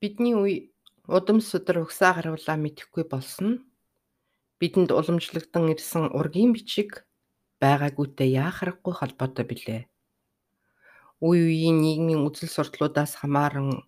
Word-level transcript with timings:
Бидний 0.00 0.32
үе 0.32 0.72
удам 1.04 1.44
судар 1.44 1.84
угсаа 1.84 2.16
гаруулаа 2.16 2.56
мэдэхгүй 2.56 3.04
болсон 3.04 3.68
бидэнд 4.56 4.96
уламжлагдсан 4.96 5.68
ирсэн 5.76 6.04
ургийн 6.16 6.56
бичиг 6.56 7.04
байгаагүйтэй 7.60 8.32
яахаргагүй 8.40 8.94
холбоотой 8.96 9.44
билээ. 9.44 9.82
Үе 11.20 11.40
үеийн 11.52 11.84
нийгмийн 11.84 12.24
үзэл 12.24 12.48
сурталуудаас 12.48 13.20
хамааран 13.20 13.84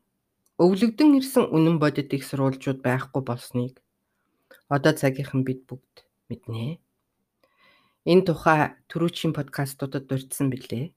өвлөгдөн 0.61 1.17
ирсэн 1.17 1.49
үнэн 1.49 1.81
бодит 1.81 2.13
их 2.13 2.29
сурвалжууд 2.29 2.85
байхгүй 2.85 3.23
болсныг 3.25 3.81
одоо 4.69 4.93
цагийнхан 4.93 5.49
бид 5.49 5.65
бүгд 5.65 6.05
мэднэ. 6.29 6.77
Энэ 8.05 8.25
тухай 8.29 8.77
түрүүчийн 8.93 9.33
подкастуудад 9.33 10.13
дурдсан 10.13 10.53
билээ. 10.53 10.93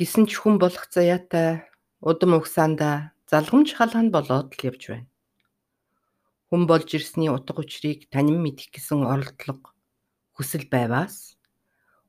Гисэн 0.00 0.24
ч 0.24 0.40
хүн 0.40 0.56
болох 0.56 0.88
заяатай 0.88 1.68
удам 2.00 2.40
угсаанда 2.40 3.12
залгамж 3.34 3.74
халаан 3.74 4.14
болоод 4.14 4.54
л 4.54 4.62
явж 4.70 4.82
байна. 4.94 5.10
Хүн 6.54 6.62
болж 6.70 6.86
ирсний 6.94 7.26
утга 7.34 7.66
учирыг 7.66 8.06
танин 8.14 8.38
мэдэх 8.38 8.70
гэсэн 8.70 9.02
оролдлого 9.02 9.74
хүсэл 10.38 10.70
байваас 10.70 11.34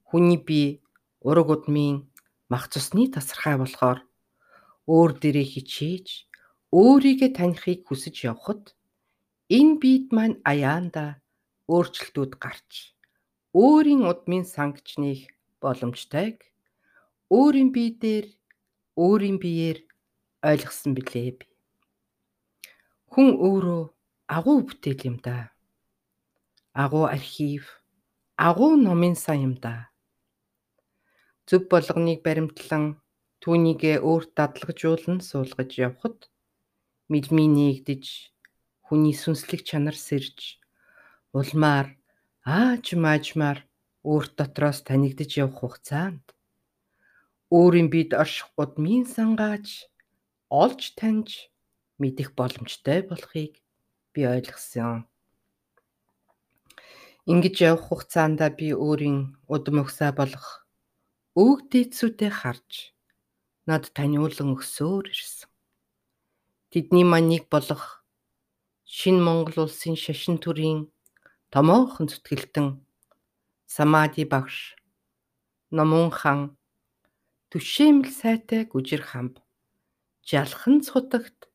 хүний 0.05 0.37
бие 0.37 0.85
ураг 1.25 1.49
удмын 1.49 2.05
мах 2.45 2.69
цусны 2.69 3.09
тасархай 3.09 3.57
болохоор 3.57 4.05
өөр 4.85 5.11
дээрээ 5.17 5.47
хичээж 5.49 6.07
өөрийгөө 6.69 7.29
танихыг 7.33 7.81
хүсэж 7.89 8.15
явхад 8.29 8.77
энэ 9.49 9.81
биед 9.81 10.05
маань 10.13 10.37
аяанда 10.45 11.25
өөрчлөлтүүд 11.73 12.33
гарч 12.37 12.93
өөрийн 13.57 14.05
удмын 14.05 14.45
сангч 14.45 15.01
нэх 15.01 15.25
боломжтойг 15.57 16.37
өөрийн 17.33 17.69
бие 17.73 17.97
дээр 17.97 18.27
өөрийн 18.93 19.37
биеэр 19.41 19.77
ойлгосон 20.51 20.93
билээ 20.97 21.29
би. 21.39 21.45
Хүн 23.11 23.29
өөрөө 23.47 23.83
агуу 24.37 24.59
бүтээл 24.67 25.01
юм 25.09 25.17
да. 25.25 25.51
Агуу 26.73 27.05
архив, 27.07 27.63
агуу 28.37 28.75
номын 28.75 29.15
сан 29.15 29.39
юм 29.47 29.55
да. 29.63 29.89
Зөв 31.47 31.69
болгоныг 31.71 32.19
баримтлан 32.25 32.99
түүнийгээ 33.41 33.97
өөрт 34.01 34.31
дадлагжуулан 34.37 35.21
суулгаж 35.21 35.71
явхад 35.87 36.17
мэлмий 37.11 37.49
нээгдэж 37.57 38.05
хүний 38.85 39.13
сүнслэг 39.13 39.61
чанар 39.69 39.97
сэрж 40.07 40.57
улмаар 41.37 41.87
ааж 42.45 42.85
маажмаар 43.03 43.59
өөрт 44.01 44.33
дотроос 44.39 44.81
танигдж 44.87 45.31
явах 45.43 45.61
хугацаанд 45.61 46.25
өөрийн 47.53 47.89
бид 47.93 48.11
орших 48.21 48.49
удмын 48.57 49.05
сангааж 49.05 49.67
олж 50.49 50.93
таньж 50.99 51.49
мэдэх 51.97 52.35
боломжтой 52.37 53.01
болохыг 53.09 53.53
би 54.13 54.21
ойлгосон. 54.25 55.07
Ингэж 57.25 57.55
явах 57.65 57.89
хугацаанд 57.89 58.39
би 58.59 58.69
өөрийн 58.75 59.19
удам 59.49 59.81
өгсөө 59.81 60.11
болох 60.13 60.47
өвөг 61.33 61.59
дээдсүүдэд 61.71 62.33
харж 62.39 62.93
над 63.65 63.89
таниулан 63.97 64.53
өсөөр 64.53 65.05
ирсэн. 65.09 65.49
Тэдний 66.69 67.05
маныг 67.07 67.49
болох 67.49 68.05
шинэ 68.85 69.23
Монгол 69.25 69.65
улсын 69.65 69.97
шашин 69.97 70.37
төрийн 70.37 70.91
томоохон 71.49 72.05
зүтгэлтэн 72.11 72.67
Самади 73.65 74.23
багш 74.29 74.77
Номун 75.73 76.13
хан 76.13 76.53
Түшээмэл 77.49 78.13
сайтай 78.13 78.61
гүжир 78.69 79.01
хамб 79.01 79.41
жалхан 80.25 80.81
цутагт 80.81 81.53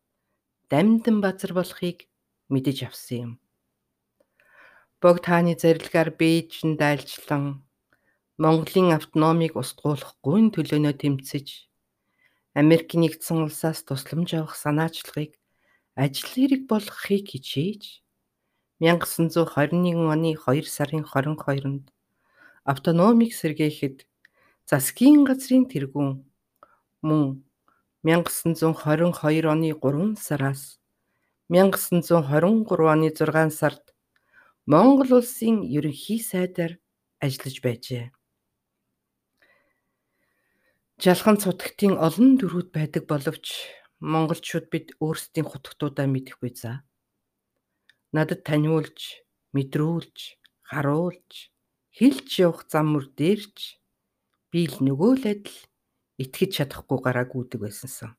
дамдын 0.70 1.18
базар 1.18 1.50
болохыг 1.58 2.06
мэдэж 2.52 2.78
авсан 2.86 3.18
юм. 3.18 3.32
Богд 5.02 5.24
хааны 5.26 5.58
зарилгаар 5.58 6.14
Бээжин 6.14 6.78
дайлжлан 6.78 7.66
Монголын 8.38 8.94
автономийг 8.94 9.58
устгуулахгүй 9.58 10.54
төлөөнөө 10.54 10.94
тэмцэж 11.02 11.46
Америк 12.54 12.94
нэгдсэн 12.94 13.42
улсаас 13.42 13.82
тусламж 13.82 14.38
авах 14.38 14.54
санаачлагыг 14.54 15.34
ажил 15.98 16.30
хэрэг 16.30 16.62
болгохыг 16.70 17.26
хичээж 17.26 17.82
1921 18.78 19.98
оны 20.14 20.38
2 20.38 20.62
сарын 20.76 21.02
22-нд 21.02 21.90
автономик 22.62 23.34
сэргээхэд 23.34 24.06
засгийн 24.70 25.26
газрын 25.26 25.66
тэргүүн 25.66 26.22
мөн 27.02 27.42
1922 28.02 29.44
оны 29.44 29.76
3 29.76 30.16
сараас 30.16 30.80
1923 31.52 32.88
оны 32.88 33.10
6 33.12 33.52
сард 33.52 33.92
Монгол 34.64 35.20
улсын 35.20 35.60
ерөнхий 35.60 36.20
сайдаар 36.22 36.80
ажиллаж 37.20 37.56
байжээ. 37.60 38.04
Жалхан 40.96 41.36
цутагтын 41.42 42.00
олон 42.00 42.40
дөрүүд 42.40 42.68
байдаг 42.72 43.04
боловч 43.04 43.68
монголчууд 44.00 44.72
бид 44.72 44.96
өөрсдийн 45.04 45.44
хутгтуудаа 45.48 46.08
мэдэхгүй 46.08 46.52
за. 46.56 46.84
Надад 48.16 48.48
таниулж, 48.48 49.20
мэдрүүлж, 49.52 50.40
харуулж, 50.64 51.52
хэлж 51.92 52.28
явах 52.40 52.64
зам 52.72 52.96
мөр 52.96 53.12
дээрч 53.12 53.80
би 54.48 54.60
л 54.72 54.76
нөгөө 54.80 55.12
л 55.20 55.24
адил 55.36 55.60
итгэж 56.20 56.50
чадахгүй 56.60 56.98
гараагүйдэг 57.00 57.60
байсансан. 57.64 58.12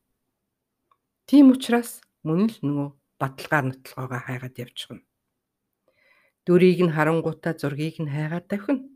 Тийм 1.29 1.53
учраас 1.53 2.01
мөн 2.25 2.49
л 2.49 2.57
нөгөө 2.65 2.89
баталгаар 3.21 3.65
нотлогоогоо 3.69 4.21
хайгаад 4.25 4.55
явчихна. 4.57 5.05
Дүрийг 6.45 6.81
нь 6.81 6.95
харангуйтаа 6.97 7.53
зургийг 7.53 8.01
нь 8.01 8.09
хайгаад 8.09 8.45
давхина. 8.49 8.89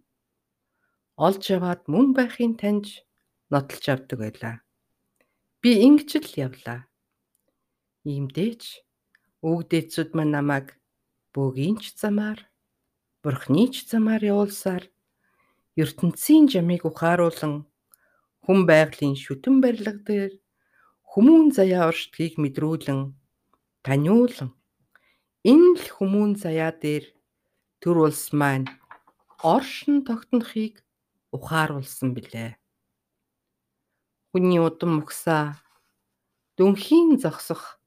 Олж 1.21 1.43
яваад 1.53 1.85
мөн 1.85 2.17
байхын 2.17 2.57
таньж 2.57 3.05
нотолж 3.53 3.85
авдаг 3.93 4.17
байлаа. 4.19 4.55
Би 5.61 5.69
ингэж 5.85 6.09
л 6.25 6.33
явлаа. 6.49 6.89
Иймдээч 8.09 8.63
өвгдээцүүд 9.45 10.09
маань 10.17 10.33
намайг 10.33 10.67
бөөгийн 11.33 11.77
ч 11.77 11.93
замаар 12.01 12.49
бурхны 13.21 13.69
ч 13.73 13.85
замаар 13.85 14.21
явуулсаар 14.21 14.83
ертөнцийн 15.77 16.45
жамыг 16.49 16.85
ухааруулан 16.89 17.69
хүн 18.45 18.69
байгалийн 18.69 19.17
шүтэн 19.17 19.55
барилга 19.63 19.97
дээр 20.07 20.33
хүмүүн 21.11 21.49
заяа 21.57 21.89
оршдгийг 21.89 22.37
мэдрүүлэн 22.37 23.01
таниулан 23.85 24.53
энэ 25.51 25.77
л 25.81 25.87
хүмүүн 25.97 26.31
заяа 26.37 26.71
дээр 26.83 27.05
төр 27.81 27.97
улс 28.05 28.29
маань 28.39 28.69
оршин 29.41 30.05
тогтнохыг 30.07 30.81
ухааруулсан 31.35 32.13
билээ. 32.15 32.57
Хүний 34.29 34.61
удам 34.61 35.01
мөхсаа 35.01 35.61
дүнхийн 36.57 37.17
зогсох 37.21 37.77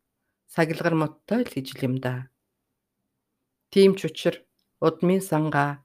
сагилгар 0.55 0.95
моттой 0.95 1.43
л 1.47 1.53
гэж 1.55 1.67
юм 1.83 1.99
да. 2.05 2.31
Тийм 3.71 3.99
ч 3.99 4.09
учир 4.09 4.35
удмын 4.81 5.21
сангаа 5.21 5.83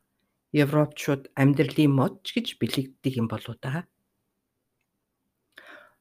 Европчууд 0.54 1.34
амьдралын 1.34 1.92
мод 1.92 2.22
ч 2.26 2.38
гэж 2.38 2.48
бэлэгддэг 2.62 3.14
юм 3.22 3.28
болоо 3.28 3.58
да. 3.58 3.90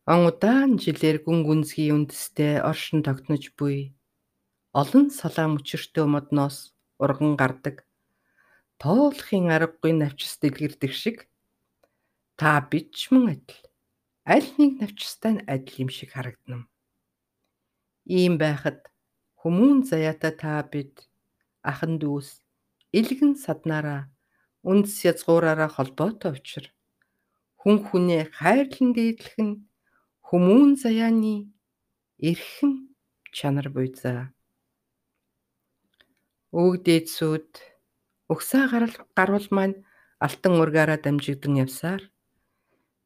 Он 0.03 0.27
удаан 0.27 0.83
жилээр 0.83 1.23
гүн 1.23 1.47
гүнзгий 1.47 1.95
үндэстэй 1.95 2.59
оршин 2.59 3.07
тогтнож 3.07 3.55
буй. 3.55 3.95
Олон 4.75 5.15
салаа 5.15 5.47
мөчөртөө 5.55 6.07
модноос 6.11 6.75
урган 6.99 7.39
гардаг. 7.39 7.87
Тоолохын 8.83 9.55
аргагүй 9.55 9.95
навчс 9.95 10.43
дэлгэрдэг 10.43 10.91
шиг. 10.91 11.31
Та 12.35 12.59
бид 12.67 12.91
ч 12.99 13.15
мөн 13.15 13.31
адил. 13.31 13.63
Аль 14.27 14.51
нэг 14.59 14.83
навчстай 14.83 15.39
нь 15.39 15.47
адил 15.47 15.87
юм 15.87 15.91
шиг 15.95 16.19
харагдана. 16.19 16.67
Ийм 18.03 18.43
байхад 18.43 18.91
хүмүүн 19.39 19.87
заяата 19.87 20.35
та 20.35 20.67
бид 20.67 21.07
ахан 21.63 22.03
дүүс 22.03 22.43
илгэн 22.91 23.39
саднараа 23.39 24.11
үндэс 24.67 25.07
язгуураараа 25.07 25.71
холбоотой 25.71 26.35
учир. 26.35 26.75
Хүн 27.63 27.87
хүнээ 27.87 28.35
хайрлан 28.35 28.91
дээдлэх 28.99 29.39
нь 29.39 29.63
Хүмүүн 30.33 30.81
заяаны 30.81 31.53
эрхэм 32.29 32.73
чанар 33.37 33.69
буйзаа. 33.69 34.33
Өвгдээдсүүд 36.57 37.51
өгсөө 38.33 38.65
гарал 38.73 38.97
гарвал 39.13 39.49
маань 39.53 39.77
алтан 40.25 40.57
ургаараа 40.57 40.97
дамжигдан 41.05 41.61
явсаар 41.61 42.09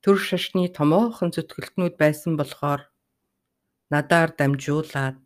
төр 0.06 0.22
шашны 0.22 0.70
томоохон 0.70 1.34
зүтгэлтнүүд 1.34 1.98
байсан 1.98 2.38
болохоор 2.38 2.86
надаар 3.90 4.30
дамжуулаад 4.38 5.20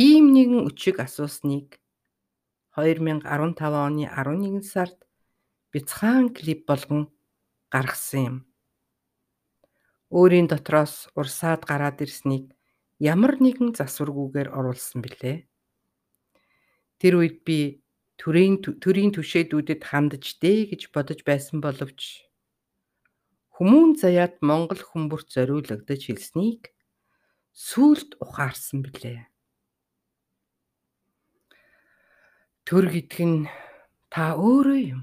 ийм 0.00 0.32
нэгэн 0.32 0.64
өчиг 0.64 0.96
асуусныг 1.04 1.76
2015 2.72 3.84
оны 3.84 4.08
11 4.08 4.64
сард 4.64 4.96
бяцхан 5.76 6.32
клип 6.32 6.64
болгон 6.64 7.12
гаргасан 7.68 8.22
юм 8.32 8.38
өөрийн 10.10 10.46
дотроос 10.46 11.10
урсаад 11.18 11.66
гараад 11.66 11.98
ирснийг 12.04 12.54
ямар 13.02 13.36
нэгэн 13.42 13.74
засваргүйгээр 13.74 14.54
оруулсан 14.54 15.02
билээ. 15.02 15.44
Тэр 17.02 17.14
үед 17.20 17.42
би 17.44 17.82
төрийн 18.16 18.62
төрийн 18.62 19.12
түшээдүүдэд 19.12 19.82
хандж 19.84 20.38
дээ 20.40 20.72
гэж 20.72 20.82
бодож 20.94 21.20
байсан 21.26 21.60
боловч 21.60 22.24
хүмүүн 23.58 23.98
заяат 24.00 24.40
Монгол 24.40 24.80
хүмүүрт 24.80 25.28
зориулагдаж 25.34 26.00
хэлснийг 26.06 26.72
сүулт 27.52 28.16
ухаарсан 28.22 28.80
билээ. 28.84 29.28
Төр 32.64 32.84
гэдг 32.94 33.18
нь 33.24 33.48
та 34.08 34.38
өөрөө 34.38 34.80
юм. 34.96 35.02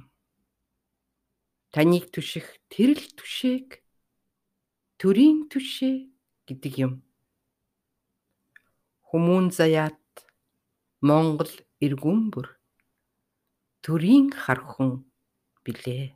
Таныг 1.74 2.10
түших 2.14 2.46
тэрл 2.70 3.02
түшээг 3.18 3.83
төрийн 5.04 5.52
түшээ 5.52 6.08
гэдэг 6.48 6.74
юм. 6.80 6.94
Хүмүүн 9.12 9.52
заяат 9.52 10.00
Монгол 11.04 11.52
эргүүн 11.84 12.32
бүр 12.32 12.48
төрийн 13.84 14.32
хархан 14.32 15.04
билээ. 15.68 16.16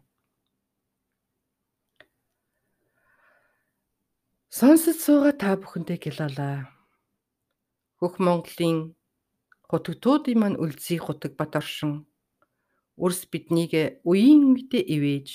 Сонсож 4.48 4.96
суугаа 5.04 5.36
та 5.36 5.60
бүхэндээ 5.60 6.00
гялалаа. 6.08 6.72
Хөх 8.00 8.24
Монголын 8.24 8.96
хотогтуудын 9.68 10.40
маань 10.40 10.56
үлзий 10.64 10.96
хотог 10.96 11.36
бат 11.36 11.60
оршин 11.60 12.08
үрс 12.96 13.28
биднийг 13.28 14.00
үеийн 14.08 14.56
мэдээ 14.56 14.84
ивэж 14.96 15.28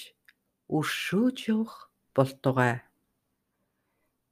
өршөөж 0.73 1.37
явах 1.53 1.93
болтугай. 2.17 2.81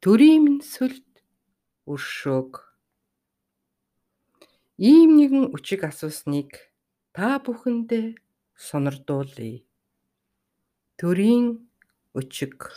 Төрийн 0.00 0.41
минь 0.44 0.62
сүлд 0.64 1.05
өршөөг. 1.85 2.52
Ийм 4.81 5.11
нэгэн 5.20 5.52
үчиг 5.52 5.85
асуусныг 5.85 6.73
та 7.12 7.37
бүхэндээ 7.44 8.17
сонирдуулъя. 8.56 9.61
Төрийн 10.97 11.69
өчиг 12.17 12.73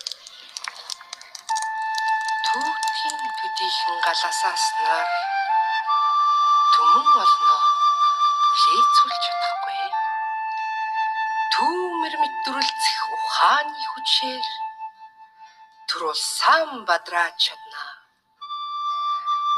улсаан 16.73 16.85
бадраа 16.89 17.29
чадна. 17.37 17.81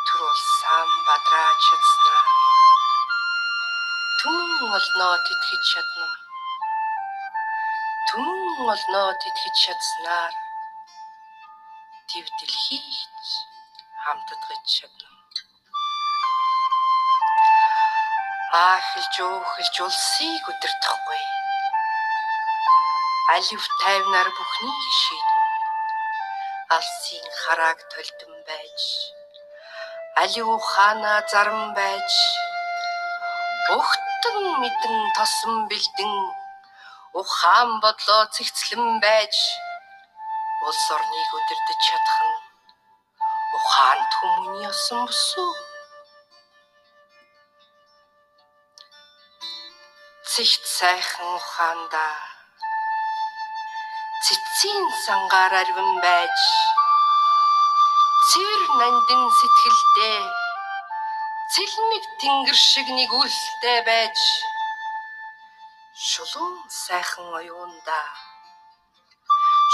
Түр 0.07 0.21
улсаан 0.31 0.89
бадраа 1.07 1.51
чадснаа 1.65 2.23
Түмэн 4.19 4.73
олноо 4.77 5.15
тэтгэж 5.27 5.63
чадна. 5.71 6.07
Түмэн 8.07 8.67
олноо 8.73 9.11
тэтгэж 9.21 9.55
чадснаар 9.63 10.33
тэв 12.09 12.25
дэлхийч 12.37 13.29
хамтдагч 14.03 14.65
чадна. 14.75 15.09
Аахилж 18.65 19.15
өөхөлж 19.27 19.75
улсыг 19.87 20.43
өдөртөхгүй. 20.51 21.23
Алив 23.35 23.63
тайвнаар 23.81 24.29
бүхнийг 24.35 24.83
шийднэ. 25.03 25.34
Алсын 26.69 27.25
харааг 27.41 27.79
толдон 27.91 28.33
байж 28.47 28.81
Алив 30.21 30.47
ухаана 30.57 31.13
зарам 31.31 31.73
байж 31.77 32.11
Өгт 33.77 34.05
Хатан 34.25 34.57
мэдэн 34.61 34.97
тосон 35.15 35.55
бэлдэн 35.69 36.13
ухаан 37.19 37.69
бодлоо 37.83 38.23
цэгцлэн 38.33 38.97
байж 39.03 39.35
улс 40.65 40.85
орныг 40.95 41.29
өдөрдөж 41.37 41.79
чадах 41.87 42.19
нь 42.27 42.37
ухаан 43.57 43.99
хүмүүний 44.15 44.65
осон 44.73 45.01
босуу 45.05 45.53
цэгт 50.31 50.63
сайхан 50.77 51.29
ухаанда 51.37 52.07
цэцгийн 54.25 54.85
сангаар 55.05 55.53
арвин 55.61 55.91
байж. 56.03 56.37
Цэвэр 58.29 58.63
нандин 58.79 59.23
сэтгэлдээ 59.37 60.21
цэлмэг 61.53 62.05
тэнгэр 62.19 62.57
шиг 62.69 62.87
нэг 62.97 63.11
үлтэй 63.21 63.79
байж. 63.89 64.17
Шулуун 66.09 66.55
сайхан 66.67 67.29
оюунда. 67.39 68.01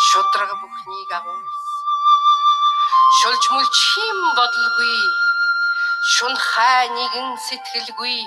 Шудраг 0.07 0.51
бүхнийг 0.61 1.11
агуулс. 1.17 1.65
Шулж 3.17 3.43
мүлж 3.53 3.75
хим 3.89 4.19
бодлгүй 4.37 4.99
шун 6.13 6.35
хай 6.35 6.89
нэгэн 6.89 7.29
сэтгэлгүй. 7.45 8.19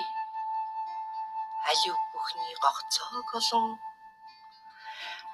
Алив 1.71 1.97
бүхний 2.13 2.55
гогцоог 2.63 3.29
олон 3.39 3.67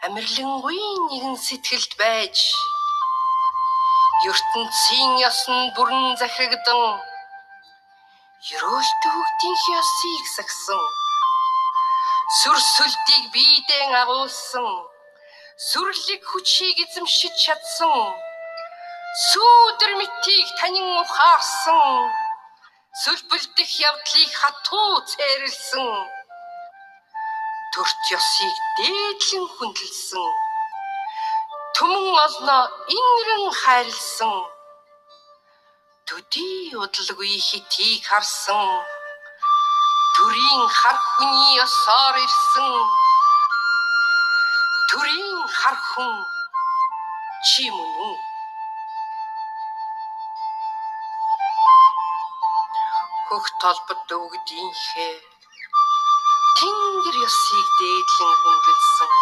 амирлангүй 0.07 0.81
нэгэн 1.11 1.37
сэтгэлд 1.47 1.93
байж 2.01 2.37
ертөнцийн 4.31 5.11
ёсон 5.29 5.61
бүрэн 5.77 6.07
захирагдан 6.21 6.85
Ерөөлт 8.55 9.03
хөгтийн 9.13 9.57
ёсыг 9.81 10.25
сагсан. 10.37 10.83
Сүрсөлтийг 12.39 13.25
биедэн 13.35 13.93
агуулсан. 14.03 14.69
Сүрлэг 15.69 16.23
хүчийг 16.31 16.77
эзэмшиж 16.85 17.35
чадсан. 17.45 17.97
Сүүдэр 19.29 19.93
мэтийг 20.01 20.49
танин 20.59 20.89
ухаарсан. 21.05 21.85
Сүлбэлдэх 23.03 23.71
явдлыг 23.91 24.33
хатуу 24.41 24.93
цээрлсэн. 25.11 25.89
Төрт 27.75 28.03
ёсыг 28.19 28.57
дээдлэн 28.77 29.47
хүндэлсэн. 29.55 30.31
Түмэн 31.75 32.17
олноо 32.27 32.65
ингэрэн 32.97 33.47
хайрлсан. 33.61 34.39
Төдий 36.07 36.75
удалгүй 36.83 37.35
хитийг 37.49 38.03
харсан. 38.11 38.69
Төрийн 40.17 40.65
хар 40.79 40.99
хүний 41.11 41.63
ёсоор 41.65 42.17
ирсэн. 42.27 42.75
Төрийн 44.91 45.39
хар 45.59 45.77
хүн 45.89 46.15
чи 47.47 47.71
мөн 47.71 47.93
үү? 48.07 48.17
Хөх 53.29 53.47
толбод 53.63 54.09
өгдийнхээ 54.11 55.30
тэнгэр 56.59 57.17
ёсыг 57.29 57.67
дээдлэн 57.79 58.35
хүндэлсэн. 58.41 59.13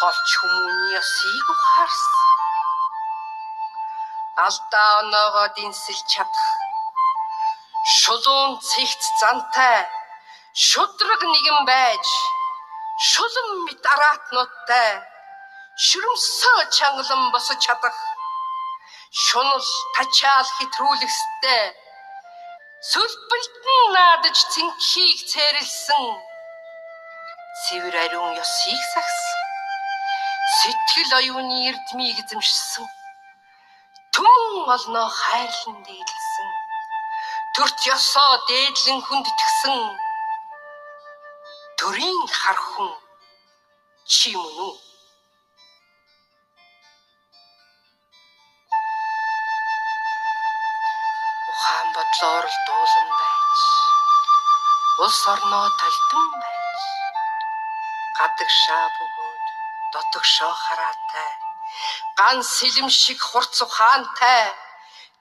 Голч 0.00 0.28
хүмүүний 0.38 0.92
ёсыг 1.00 1.46
ухаарсан 1.54 2.22
алдаа 4.36 4.90
оноогоо 5.00 5.48
дэнсэлж 5.56 6.06
чадах. 6.12 6.48
Шулуун 8.00 8.52
цэгц 8.68 9.02
зантай. 9.20 9.78
Шудраг 10.66 11.22
нэгэн 11.32 11.60
байж. 11.68 12.06
Шулан 13.10 13.48
мэт 13.64 13.84
араатнуудтай. 13.92 14.90
Шүрмсөө 15.86 16.60
чангалан 16.76 17.22
босож 17.32 17.58
чадах. 17.64 17.98
Шунал 19.24 19.66
тачаал 19.94 20.48
хитрүүлэхстэй 20.56 21.64
сүлбэлтэн 22.90 23.80
наадаж 23.94 24.38
цэнхийг 24.52 25.18
цээрэлсэн 25.30 26.06
цэвэр 27.62 27.96
ариун 28.04 28.32
ёсыг 28.42 28.82
сагсан 28.92 29.42
сэтгэл 30.58 31.12
оюуны 31.20 31.56
эрдмийг 31.68 32.18
эзэмшсэн 32.22 32.86
Түмэн 34.12 34.68
олноо 34.76 35.08
хайрлан 35.08 35.78
дээдлсэн. 35.86 36.50
Төрт 37.54 37.78
ёсоо 37.96 38.32
дээдлэн 38.48 39.00
хүндэтгсэн. 39.06 39.80
Төрийн 41.78 42.20
хар 42.38 42.58
хүн 42.68 42.92
бодлоор 52.22 52.46
л 52.46 52.58
дуулан 52.66 53.10
байж. 53.18 53.60
Улс 55.02 55.22
орноо 55.32 55.68
талдан 55.80 56.28
байж. 56.42 56.82
Гадаг 58.18 58.50
шаа 58.62 58.86
бөгөөд 58.96 59.46
дотог 59.92 60.24
шоо 60.34 60.54
хараатай 60.64 61.32
ган 62.18 62.38
сэлэм 62.54 62.88
шиг 63.02 63.18
хурц 63.30 63.56
ухаантай 63.64 64.44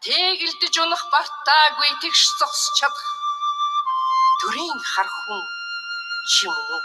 Тэгэлдэж 0.03 0.75
унах 0.84 1.03
бартаагүй 1.13 1.91
тэгш 2.01 2.22
зогсож 2.39 2.74
чадах. 2.77 3.10
Төрийн 4.39 4.79
хар 4.91 5.10
хүн 5.22 5.41
чи 6.31 6.46
мөн 6.53 6.67
үү? 6.75 6.84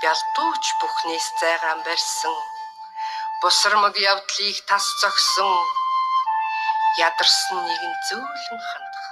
Бялдууч 0.00 0.64
бүхнээс 0.80 1.26
зайгаан 1.40 1.80
барьсан. 1.86 2.55
Бусрамг 3.42 3.96
явдлыг 4.12 4.58
тас 4.68 4.86
зогсон. 5.00 5.52
Ядарсан 7.08 7.58
нэгэн 7.66 7.94
зөөлөн 8.06 8.60
хандах. 8.68 9.08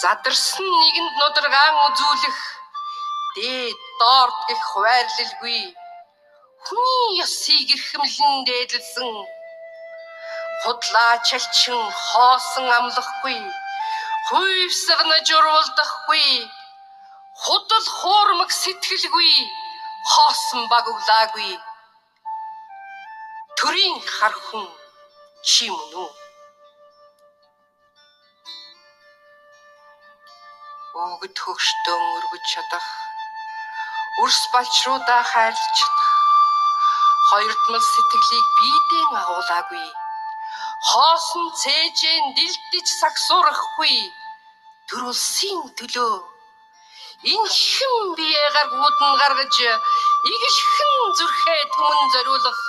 Задарсан 0.00 0.68
нэгэнд 0.80 1.12
нударгаан 1.20 1.76
үзүүлэх. 1.86 2.38
Дээд 3.34 3.80
доорд 4.00 4.38
гих 4.48 4.62
хуваарлалгүй. 4.70 5.62
Хүний 6.64 7.08
ёсыг 7.24 7.68
эрхэмлэн 7.76 8.34
дээдлсэн. 8.48 9.12
Худлаа 10.62 11.14
чалчин 11.28 11.82
хоосон 12.08 12.66
амлахгүй. 12.78 13.40
Хуйвсгнаж 14.28 15.28
уруулдахгүй. 15.38 16.28
Худал 17.42 17.86
хуурмаг 17.98 18.50
сэтгэлгүй 18.60 19.32
хоосон 20.12 20.62
багуулаагүй 20.72 21.52
төрийн 23.76 24.00
хар 24.00 24.32
хүн 24.46 24.68
чи 25.44 25.66
мөн 25.68 25.92
үү? 26.02 26.10
Өгд 31.04 31.36
хөгштөн 31.44 32.02
өргөж 32.16 32.44
чадах 32.52 32.86
өрс 34.22 34.40
балчруудаа 34.52 35.22
хайрлах 35.32 35.72
чадах 35.78 36.10
хоёрдмал 37.28 37.84
сэтгэлийг 37.92 38.46
биедэн 38.58 39.10
агуулаагүй 39.20 39.88
хоосон 40.88 41.46
цээжэн 41.60 42.24
дилдэж 42.36 42.86
сагсуурахгүй 43.00 43.96
төрүүлсийн 44.88 45.60
төлөө 45.76 46.14
энэ 47.32 47.50
хэн 47.60 47.96
биегаар 48.16 48.68
гүдэн 48.80 49.12
гаргаж 49.20 49.56
игэлхэн 50.32 50.96
зүрхээ 51.18 51.62
түмэн 51.74 52.08
зориулах 52.14 52.60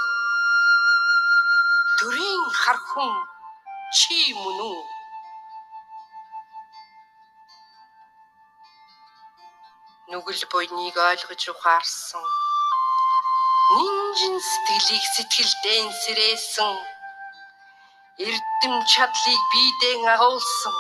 төрийн 1.98 2.44
хар 2.62 2.78
хүн 2.90 3.14
чи 3.98 4.18
мөн 4.38 4.60
үү? 4.72 4.82
Нүгэл 10.12 10.44
буйныг 10.52 10.98
ойлгож 11.10 11.44
ухаарсан. 11.54 12.26
Нинжин 13.78 14.36
сэтгэлийг 14.50 15.06
сэтгэлдэн 15.16 15.86
сэрээсэн. 16.02 16.76
Эрдэм 18.28 18.76
чадлыг 18.94 19.42
биедэн 19.52 20.06
агуулсан. 20.14 20.78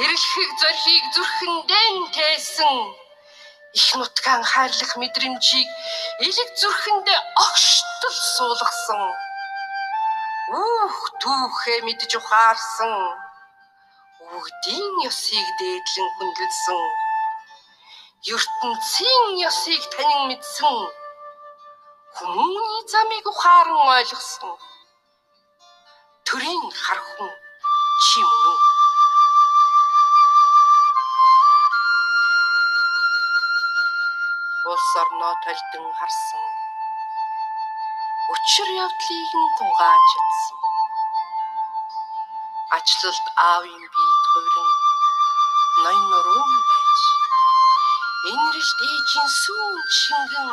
Эрэлхэг 0.00 0.50
зорхийг 0.60 1.04
зүрхэндэн 1.14 1.96
тээсэн. 2.16 2.76
Их 3.78 3.88
нутгаан 4.00 4.42
хайрлах 4.50 4.92
мэдрэмжийг 4.96 5.68
элэг 6.26 6.50
зүрхэндээ 6.60 7.20
огштол 7.46 8.16
суулгасан 8.36 9.27
Үх 10.48 10.96
түүхээ 11.20 11.84
мэдж 11.84 12.12
ухаарсан. 12.16 12.96
Өгдийн 14.32 14.94
ёсыг 15.08 15.46
дээдлэн 15.60 16.08
хүндэлсэн. 16.16 16.84
ертөнцийн 18.32 19.24
ёсыг 19.48 19.82
танин 19.92 20.22
мэдсэн. 20.28 20.78
Хүмүүний 22.16 22.82
замыг 22.88 23.26
ухаан 23.28 23.68
ойлгосон. 23.92 24.56
Төрийн 26.26 26.64
хар 26.82 27.00
хүн 27.12 27.32
чи 28.04 28.20
мөн 28.24 28.44
үү? 28.52 28.58
Улс 34.70 34.90
орноо 35.02 35.34
толдон 35.44 35.86
харсан 35.98 36.57
учир 38.32 38.68
явдлыг 38.84 39.32
нь 39.42 39.54
тунгааж 39.56 40.04
чадсан. 40.12 40.58
Ачлалд 42.76 43.26
аавын 43.48 43.84
биед 43.94 44.24
хувиран 44.30 44.70
ноён 45.82 46.04
нуруун 46.10 46.54
байж. 46.68 47.00
Энэрж 48.30 48.68
дээжин 48.80 49.28
сүүн 49.42 49.76
шингэн 50.00 50.50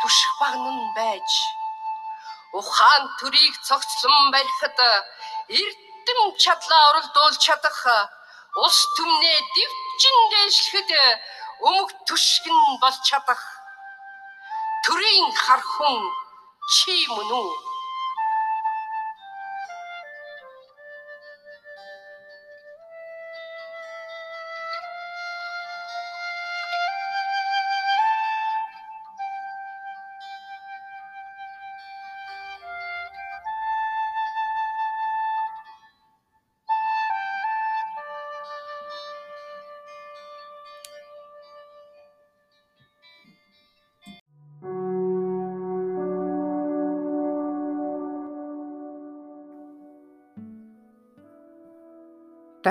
түших 0.00 0.32
багнан 0.40 0.80
байж. 0.96 1.30
Ухаан 2.58 3.04
төрийг 3.18 3.54
цогцлон 3.68 4.24
барихад 4.34 4.78
эрдэм 5.60 6.20
чадлаа 6.42 6.84
уралдуул 6.90 7.36
чадах 7.44 7.80
ус 8.64 8.78
түмнээ 8.96 9.38
дивчин 9.54 10.18
дээшлэхэд 10.32 10.90
өмг 11.68 11.88
түшгэн 12.08 12.60
бол 12.82 12.96
чадах. 13.08 13.42
Төрийн 14.84 15.28
хар 15.44 15.60
хүн 16.66 16.72
чи 16.72 17.06
мөн 17.08 17.73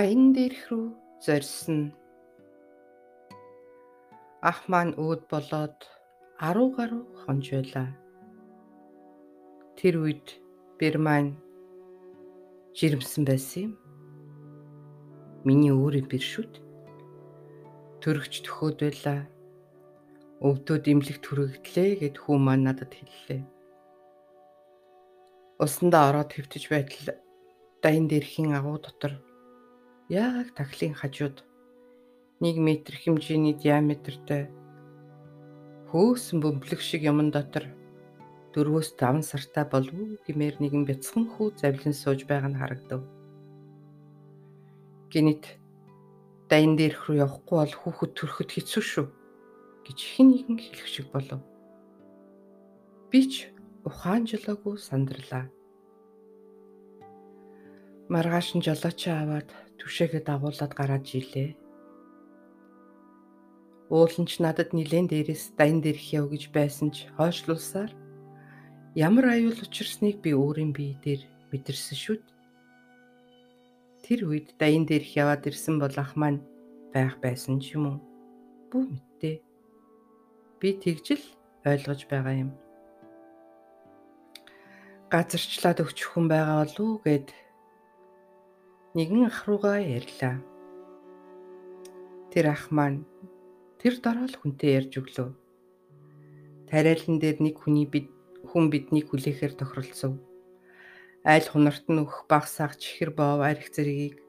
үү? 0.03 0.09
даян 0.09 0.33
дээрх 0.35 0.67
рүү 0.67 0.87
зорьсон. 1.23 1.95
Ах 4.43 4.67
маань 4.67 4.91
өөд 4.99 5.31
болоод 5.31 5.79
10 6.43 6.75
гаруй 6.75 7.03
хонж 7.23 7.45
байлаа. 7.55 7.87
Тэр 9.79 10.03
үед 10.03 10.43
бэр 10.75 10.99
маань 10.99 11.39
жирэмсэн 12.75 13.23
байсан 13.23 13.63
юм. 13.63 13.73
Миний 15.47 15.71
өөрийн 15.71 16.11
бэр 16.11 16.19
шүт. 16.19 16.59
Төрөгч 18.03 18.43
төхөөд 18.43 18.83
байлаа. 18.83 19.23
Өвдөд 20.43 20.83
имлэг 20.91 21.23
түрэгдлээ 21.23 22.03
гэд 22.03 22.15
хүү 22.19 22.37
маань 22.43 22.67
надад 22.67 22.91
хэллээ. 22.91 23.47
Усандаа 25.63 26.11
ороод 26.11 26.35
хөвтөж 26.35 26.67
байтал 26.67 27.15
даян 27.79 28.11
дээрхийн 28.11 28.51
агуу 28.51 28.83
дотор 28.83 29.15
яг 30.09 30.51
тахлын 30.55 30.93
хажууд 30.93 31.43
1 32.43 32.59
м 32.59 32.67
хэмжээний 32.67 33.55
диаметртай 33.55 34.51
хөөсөн 35.87 36.43
бөмбөлөг 36.43 36.81
шиг 36.83 37.07
юмн 37.07 37.31
дотор 37.31 37.71
4-5 38.51 39.23
сартай 39.23 39.65
болов 39.65 39.95
гэмээр 40.27 40.59
нэгэн 40.59 40.83
бяцхан 40.83 41.23
хүү 41.31 41.55
завлин 41.55 41.95
сууж 41.95 42.27
байгаа 42.27 42.51
нь 42.51 42.59
харагдав. 42.59 43.01
Гинэт 45.07 45.57
дайн 46.51 46.75
дээрх 46.75 47.07
рүү 47.07 47.23
явахгүй 47.23 47.57
бол 47.63 47.73
хүүхэд 47.79 48.11
төрөхөд 48.13 48.49
хэцүү 48.53 48.83
шүү 48.83 49.07
гэж 49.87 49.99
хэн 50.13 50.27
нэгэн 50.35 50.57
хэлэх 50.59 50.87
шиг 50.91 51.07
болов. 51.15 51.41
Би 53.07 53.21
ч 53.31 53.53
ухаан 53.87 54.27
жолоогүй 54.27 54.75
сандарлаа. 54.77 55.47
Маргааш 58.11 58.53
нь 58.53 58.65
жолоочоо 58.65 59.15
аваад 59.17 59.49
түшээгээ 59.83 60.23
дагуулад 60.23 60.71
гараад 60.71 61.03
жилээ. 61.03 61.59
Уулын 63.91 64.23
ч 64.23 64.39
надад 64.39 64.71
нилээн 64.71 65.11
дээрээс 65.11 65.59
дайн 65.59 65.83
дээрх 65.83 66.07
яв 66.15 66.31
гэж 66.31 66.55
байсан 66.55 66.87
ч 66.95 67.11
хойшлуулсаар 67.19 67.91
ямар 68.95 69.35
аюул 69.35 69.59
учирсныг 69.59 70.23
би 70.23 70.31
өөрийн 70.31 70.71
бие 70.71 70.95
дээр 71.03 71.21
мэдэрсэн 71.51 71.97
шүд. 71.99 72.23
Тэр 74.07 74.19
үед 74.31 74.55
дайн 74.55 74.87
дээрх 74.87 75.11
яваад 75.19 75.43
ирсэн 75.51 75.83
бол 75.83 75.95
ах 75.99 76.15
маань 76.15 76.39
байх 76.95 77.19
байсан 77.19 77.59
ч 77.59 77.75
юм 77.75 77.83
уу? 77.91 77.99
Бүү 78.71 78.83
мэдтээ. 78.87 79.37
Би 80.63 80.69
тэгжил 80.79 81.23
ойлгож 81.67 82.07
байгаа 82.07 82.35
юм. 82.39 82.51
Газарчлаад 85.11 85.83
өгч 85.83 85.99
хүн 86.07 86.25
байгаа 86.31 86.63
болов 86.63 86.79
уу 86.79 86.97
гэд 87.03 87.42
нэгэн 88.93 89.25
ах 89.25 89.49
руугаа 89.49 89.81
ярьлаа. 89.81 90.37
Тэр 92.29 92.45
ах 92.53 92.69
маань 92.69 93.01
тэр 93.81 93.97
дорол 93.97 94.33
хүнтэй 94.37 94.77
ярьж 94.77 95.01
өглөө. 95.01 95.29
Тариалан 96.69 97.17
дээр 97.17 97.37
нэг 97.41 97.57
хүний 97.57 97.89
бид 97.89 98.13
хүн 98.45 98.69
биднийг 98.69 99.09
хүлээхээр 99.09 99.57
тохиролцов. 99.57 100.13
Айл 101.25 101.47
хунарт 101.49 101.89
нь 101.89 102.01
өөх 102.05 102.29
багсаах 102.29 102.77
чихэр 102.77 103.09
боов 103.17 103.41
арх 103.41 103.65
зэргийг 103.73 104.21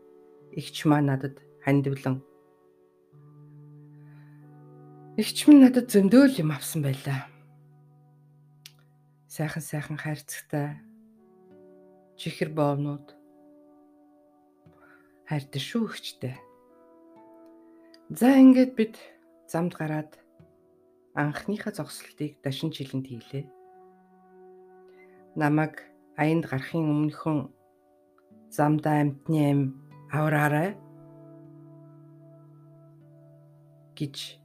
игч 0.56 0.88
маа 0.88 1.04
надад 1.04 1.44
хандивлан. 1.61 2.25
Игч 5.21 5.44
минь 5.44 5.61
надад 5.61 5.92
зөндөөл 5.92 6.40
юм 6.40 6.56
авсан 6.56 6.80
байлаа. 6.80 7.28
Сайхан 9.28 9.61
сайхан 9.61 9.99
хайрцагтай 10.00 10.80
чихэр 12.16 12.49
боовнууд 12.54 13.23
хайртай 15.28 15.60
шүү 15.60 15.88
өгчтэй. 15.88 16.36
За 18.12 18.36
ингээд 18.36 18.72
бид 18.76 18.94
замд 19.48 19.72
гараад 19.72 20.20
анхныхаа 21.16 21.72
зогсолтыг 21.72 22.36
дашин 22.44 22.68
жилэнд 22.68 23.06
хийлээ. 23.08 23.44
Намаг 25.40 25.80
аянд 26.20 26.44
гарахын 26.44 26.84
өмнөхөн 26.84 27.48
замдаа 28.52 29.00
амтны 29.02 29.38
аим 29.40 29.60
авраарай 30.12 30.76
гэж 33.98 34.38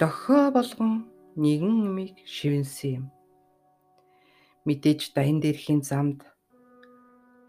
дохио 0.00 0.50
болгон 0.50 1.08
нэгэн 1.36 1.88
юмыг 1.88 2.16
шивэнсэн 2.24 2.90
юм. 2.98 3.06
Мэдээж 4.66 5.14
дайн 5.16 5.38
дээрхийн 5.40 5.80
замд 5.80 6.20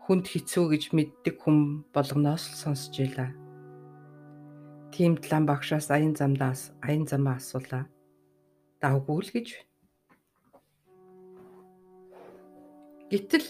хүнд 0.08 0.26
хэцүү 0.32 0.66
гэж 0.72 0.84
мэддэг 0.96 1.36
хүм 1.44 1.84
болгоноос 1.92 2.48
л 2.48 2.56
сонсч 2.64 2.96
байлаа 2.96 3.30
Тийм 4.98 5.14
талаан 5.22 5.46
багшаас 5.46 5.92
аян 5.94 6.16
замдаас 6.16 6.74
аян 6.82 7.06
замаа 7.06 7.38
асуулаа. 7.38 7.86
Давгүй 8.82 9.22
л 9.22 9.30
гэж. 9.36 9.48
Гэтэл 13.12 13.48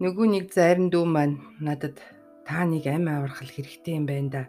нөгөө 0.00 0.26
нэг 0.32 0.46
зайран 0.56 0.88
дүү 0.88 1.04
маань 1.04 1.36
надад 1.60 2.00
та 2.48 2.64
нэг 2.64 2.86
амь 2.88 3.12
аврахал 3.12 3.50
хэрэгтэй 3.50 3.98
юм 3.98 4.06
байна 4.08 4.30
да 4.32 4.42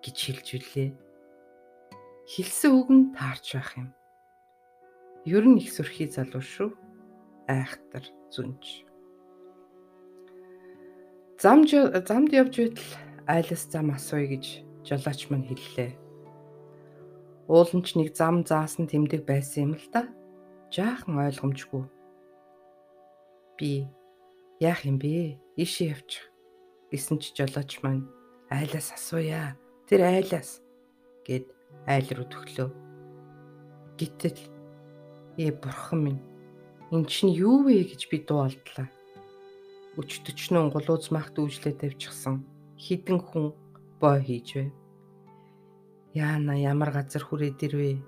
гэж 0.00 0.16
хэлж 0.16 0.48
үлээ. 0.56 0.90
Хэлсэн 2.32 2.70
үг 2.72 2.88
нь 2.88 3.12
таарч 3.12 3.46
байх 3.58 3.70
юм. 3.76 3.88
Ер 5.28 5.44
нь 5.44 5.60
их 5.60 5.76
сүрхий 5.76 6.08
залуу 6.08 6.40
шүү. 6.40 6.72
Айхтар 7.52 8.08
зүнж. 8.32 8.83
Замд 11.42 11.70
замд 12.08 12.30
явж 12.32 12.54
байтал 12.58 12.90
айлс 13.26 13.66
зам 13.72 13.90
асууя 13.90 14.26
гэж 14.30 14.44
жолооч 14.86 15.20
мань 15.30 15.48
хэллээ. 15.48 15.92
Ууланч 17.50 17.98
нэг 17.98 18.14
зам 18.14 18.46
заасан 18.46 18.86
тэмдэг 18.86 19.26
байсан 19.26 19.62
юм 19.66 19.72
л 19.74 19.86
да. 19.92 20.06
Жаахан 20.70 21.18
ойлгомжгүй. 21.18 21.84
Би 23.58 23.90
яах 24.62 24.86
юм 24.86 25.02
бэ? 25.02 25.36
Ишээ 25.58 25.92
явчих 25.98 26.30
гэсэн 26.94 27.18
ч 27.18 27.34
жолооч 27.34 27.82
маань 27.82 28.06
айлаас 28.48 28.94
асууя. 28.94 29.58
Тэр 29.90 30.06
айлаас 30.06 30.62
гэд 31.26 31.50
айл 31.90 32.08
руу 32.14 32.26
төглөө. 32.30 32.70
Гэтэл 33.98 34.40
ээ 35.36 35.50
бурхан 35.58 36.00
минь 36.00 36.22
эн 36.94 37.04
чинь 37.10 37.34
юу 37.34 37.66
вэ 37.66 37.84
гэж 37.90 38.06
би 38.08 38.22
дуулдлаа. 38.22 38.86
Өчтөчнөн 39.94 40.74
гулууз 40.74 41.14
мах 41.14 41.30
дүүжлээ 41.38 41.78
тавьчихсан 41.78 42.42
хідэн 42.74 43.22
хүн 43.22 43.54
боо 44.02 44.18
хийж 44.18 44.48
байв. 44.58 44.72
Яана 46.14 46.54
ямар 46.58 46.90
газар 46.90 47.22
хүрээд 47.22 47.62
ирвэ? 47.62 48.02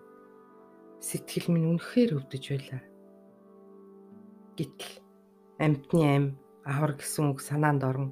Сэтгэл 0.98 1.46
минь 1.54 1.70
үнэхээр 1.78 2.18
өвдөж 2.18 2.44
байлаа. 2.50 2.82
Гэтэл 4.58 4.92
амтны 5.62 6.02
ам 6.02 6.24
авар 6.66 6.98
гэсэн 6.98 7.30
үг 7.30 7.38
санаанд 7.38 7.82
орон 7.86 8.10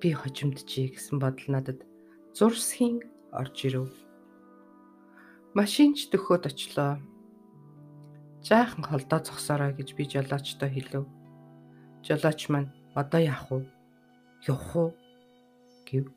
би 0.00 0.16
хожимдчихъя 0.16 0.96
гэсэн 0.96 1.20
бодол 1.20 1.48
надад 1.52 1.84
зурсхийн 2.32 3.04
орж 3.32 3.56
ирэв. 3.68 3.92
Машинч 5.52 6.08
төхөөд 6.08 6.48
очлоо. 6.48 6.98
Жаахан 8.40 8.84
холдоо 8.84 9.20
зогсоорой 9.20 9.72
гэж 9.76 9.88
би 9.92 10.04
жолоочтой 10.08 10.70
хэлв. 10.72 11.04
Жолооч 12.04 12.40
маань 12.48 12.72
одоо 12.94 13.20
яах 13.20 13.50
вэ? 13.50 13.66
Явах 14.46 14.76
уу? 14.76 14.90
гэв. 15.84 16.10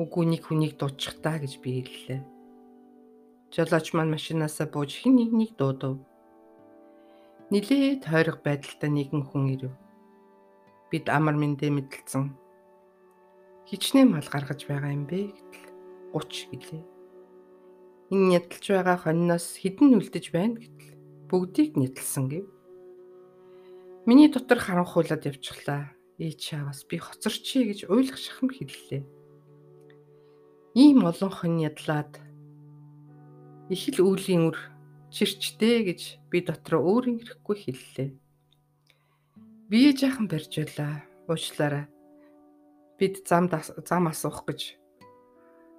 Үгүй 0.00 0.24
нэг 0.26 0.42
хүнийг 0.48 0.74
дуучих 0.76 1.20
та 1.22 1.38
гэж 1.38 1.60
би 1.62 1.84
хэллээ. 1.84 2.20
Жолооч 3.54 3.86
маань 3.94 4.14
машинаасаа 4.14 4.66
бууж 4.70 4.94
хин 4.94 5.18
нэг 5.18 5.30
нэг 5.34 5.50
дуудав. 5.58 5.98
Нилээд 7.50 8.06
тойрог 8.06 8.38
байдалтай 8.46 8.90
нэгэн 8.90 9.22
хүн 9.26 9.44
ирэв. 9.54 9.74
Бид 10.90 11.06
амар 11.10 11.34
мэндэ 11.34 11.70
мэдлцэн. 11.70 12.34
Хичнээн 13.66 14.10
мал 14.10 14.28
гаргаж 14.30 14.66
байгаа 14.66 14.94
юм 14.94 15.04
бэ 15.06 15.34
гэтэл 15.34 15.66
30 16.14 16.50
гэлээ. 16.62 16.84
Энэ 18.14 18.34
ядалж 18.38 18.66
байгаа 18.70 18.98
хоньноос 19.02 19.46
хідэн 19.58 19.98
үлдэж 19.98 20.26
байна 20.34 20.58
гэтэл 20.62 20.94
бүгдийг 21.30 21.78
нядалсан 21.78 22.26
гэв. 22.30 22.46
Миний 24.10 24.26
дотор 24.26 24.58
харанхуулаад 24.58 25.22
явчихлаа 25.30 25.94
ээж 26.18 26.38
чаавас 26.42 26.82
би 26.82 26.98
хоцорчий 26.98 27.62
гэж 27.70 27.86
уйлах 27.86 28.18
шахам 28.18 28.50
хэллээ. 28.50 29.06
Ийм 30.74 31.06
олон 31.06 31.30
хон 31.30 31.62
ядлаад 31.62 32.18
их 33.70 33.82
л 33.94 34.02
үүлийн 34.02 34.50
үр 34.50 34.58
чирчтэй 35.14 35.86
гэж 35.86 36.00
би 36.26 36.42
дотроо 36.42 36.82
өөр 36.90 37.04
ингэхгүй 37.22 37.56
хэллээ. 37.62 38.10
Би 39.70 39.94
жаахан 39.94 40.26
барьж 40.26 40.58
байлаа. 40.58 41.06
Уучлаарай. 41.30 41.86
Бид 42.98 43.22
зам 43.30 43.46
зам 43.86 44.10
асуух 44.10 44.42
гэж 44.42 44.74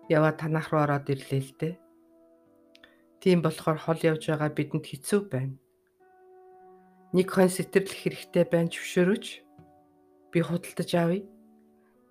яваа 0.08 0.32
танах 0.40 0.72
руу 0.72 0.88
ороод 0.88 1.12
ирлээ 1.12 1.44
л 1.44 1.52
дээ. 1.60 1.76
Тийм 3.20 3.44
болохоор 3.44 3.76
хол 3.76 4.00
явж 4.00 4.24
байгаа 4.32 4.56
бидэнд 4.56 4.88
хэцүү 4.88 5.20
байна. 5.28 5.60
Нэг 7.12 7.28
хон 7.28 7.52
сэтэрлэх 7.52 8.08
хэрэгтэй 8.08 8.48
байна 8.48 8.72
зөвшөөрөж 8.72 9.26
би 10.32 10.40
худалдаж 10.40 10.92
авъя. 10.96 11.28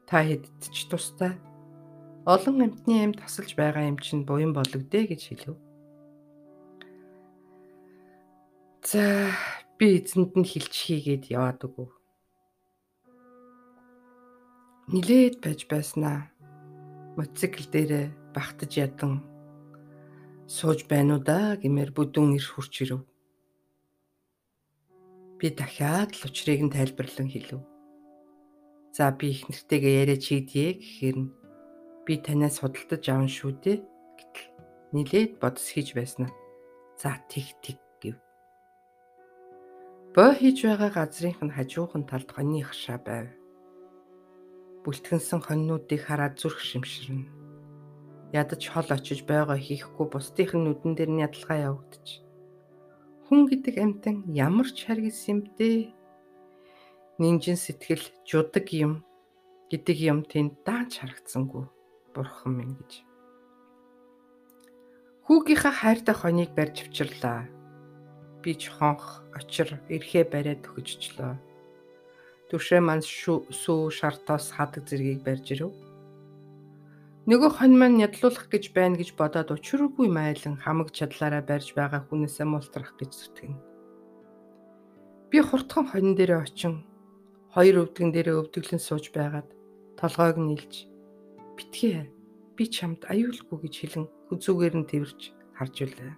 Та 0.04 0.20
хэдд 0.20 0.60
ч 0.68 0.84
тустай. 0.92 1.40
Олон 2.28 2.60
амтны 2.60 3.00
амь 3.00 3.16
тасалж 3.16 3.56
байгаа 3.56 3.88
юм 3.88 3.96
чинь 3.96 4.28
буян 4.28 4.52
болгодээ 4.52 5.04
гэж 5.08 5.22
хэлв. 5.24 5.56
За 8.84 9.32
би 9.80 9.96
эзэнд 9.96 10.36
нь 10.36 10.44
хилч 10.44 10.74
хийгээд 10.84 11.32
яваад 11.32 11.64
өгөө. 11.64 11.88
Нилээд 14.92 15.40
байж 15.40 15.64
байснаа. 15.64 16.28
Мотоцикл 17.16 17.64
дээрээ 17.72 18.06
багтаж 18.36 18.72
ядан 18.76 19.24
сууж 20.44 20.84
байна 20.90 21.16
уу 21.16 21.22
да 21.24 21.56
гэмээр 21.56 21.90
бүдүүн 21.96 22.36
ир 22.36 22.44
хурч 22.44 22.74
ирэв. 22.82 23.00
Би 25.40 25.48
дахиад 25.48 26.12
л 26.12 26.29
учрыг 26.29 26.61
нь 26.61 26.68
тайлбарлан 26.68 27.33
хэлв. 27.33 27.64
За 28.92 29.09
би 29.09 29.33
их 29.33 29.48
нэртэйгээ 29.48 29.94
яриа 30.05 30.18
чийдээ 30.20 30.70
гэхээр 30.76 31.16
нь 31.16 31.33
би 32.05 32.14
танаас 32.20 32.61
судалдаж 32.61 33.05
аван 33.09 33.31
шүү 33.33 33.57
дээ 33.64 33.79
гэтэл 33.81 34.48
нилээд 34.92 35.40
бодос 35.40 35.64
хийж 35.72 35.96
байснаа. 35.96 36.29
За 37.00 37.16
тэг 37.33 37.57
тэг 37.64 37.81
гэв. 38.05 38.20
Боо 40.12 40.37
хийж 40.37 40.61
байгаа 40.68 40.92
газрынх 40.92 41.40
нь 41.40 41.57
хажуухан 41.57 42.05
талд 42.05 42.29
хоньны 42.29 42.61
хашаа 42.61 43.00
байв. 43.00 43.33
Бүлтгэнсэн 44.85 45.40
хоньнуудыг 45.40 46.05
хараад 46.05 46.37
зүрх 46.37 46.61
шимширнэ. 46.61 47.33
Ядаж 48.37 48.62
хол 48.68 48.88
очиж 48.92 49.24
байгаа 49.24 49.57
хийхгүй 49.57 50.07
бусдынх 50.12 50.53
нь 50.53 50.68
нүдэн 50.68 50.92
дээр 51.00 51.11
нь 51.16 51.24
ядалгаа 51.24 51.59
явагдчих. 51.72 52.29
Хүн 53.30 53.46
гэдэг 53.46 53.78
амтан 53.78 54.26
ямар 54.26 54.66
ч 54.66 54.90
харгис 54.90 55.30
юм 55.30 55.46
бэ? 55.54 55.94
нинжин 57.20 57.60
сэтгэл 57.60 58.00
жудаг 58.24 58.72
юм 58.72 59.04
гэдэг 59.68 59.96
юм 60.10 60.18
тэнд 60.24 60.64
даанч 60.64 61.04
харагдсангүй 61.04 61.68
бурхан 62.16 62.52
минь 62.56 62.74
гэж. 62.80 63.04
Хүүгийнхаа 65.28 65.74
хайртай 65.78 66.16
хоныг 66.16 66.50
барьж 66.56 66.88
авчирлаа. 66.88 67.44
Би 68.40 68.56
ч 68.56 68.72
хонх 68.72 69.20
очир 69.36 69.84
эрхээ 69.92 70.24
бариад 70.32 70.64
төгөжчлөө. 70.64 71.36
Түшээ 72.48 72.80
маань 72.80 73.04
сүү 73.04 73.78
шартоос 73.92 74.56
хадаг 74.56 74.88
зэргийг 74.88 75.20
барьж 75.20 75.44
ирэв. 75.52 75.70
Нөгөө 77.28 77.50
хон 77.61 77.76
маань 77.76 78.00
ядлуулах 78.00 78.48
гэж 78.48 78.72
байна 78.72 78.96
гэж 78.96 79.12
бодоод 79.12 79.52
учиргүй 79.52 80.09
майлан 80.09 80.56
хамаг 80.56 80.88
чадлаараа 80.96 81.44
барьж 81.44 81.76
байгаа 81.76 82.09
хүнээсээ 82.09 82.48
мултрах 82.48 82.96
гэж 82.96 83.12
зүтгэн. 83.12 83.61
Би 85.28 85.38
хурдхан 85.44 85.85
хонь 85.92 86.16
дээрээ 86.16 86.40
очин 86.40 86.80
хоёр 87.52 87.85
өвдгөн 87.85 88.11
дээрээ 88.16 88.40
өвдөглөн 88.40 88.80
сууж 88.80 89.12
байгаад 89.12 89.48
толгойг 90.00 90.37
нийлж 90.40 90.88
битгий 91.61 92.09
би 92.56 92.64
чамд 92.72 93.04
аюулгүй 93.04 93.59
гэж 93.68 93.74
хэлэн 93.76 94.06
хүзүүгээр 94.33 94.74
нь 94.80 94.88
тэрвэрч 94.88 95.22
харж 95.61 95.76
үлээ. 95.76 96.16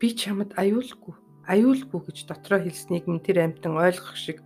Би 0.00 0.08
чамд 0.16 0.56
аюулгүй, 0.56 1.14
аюулгүй 1.44 2.00
гэж 2.08 2.18
дотроо 2.24 2.64
хэлснийг 2.64 3.04
минь 3.04 3.20
тэр 3.20 3.44
амтан 3.44 3.76
ойлгох 3.76 4.16
шиг 4.16 4.40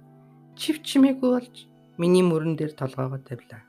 чив 0.59 0.83
чимээгүй 0.83 1.31
болж 1.31 1.57
миний 1.95 2.27
мөрөн 2.27 2.59
дээр 2.59 2.75
толгоогоо 2.75 3.23
тавилаа. 3.23 3.63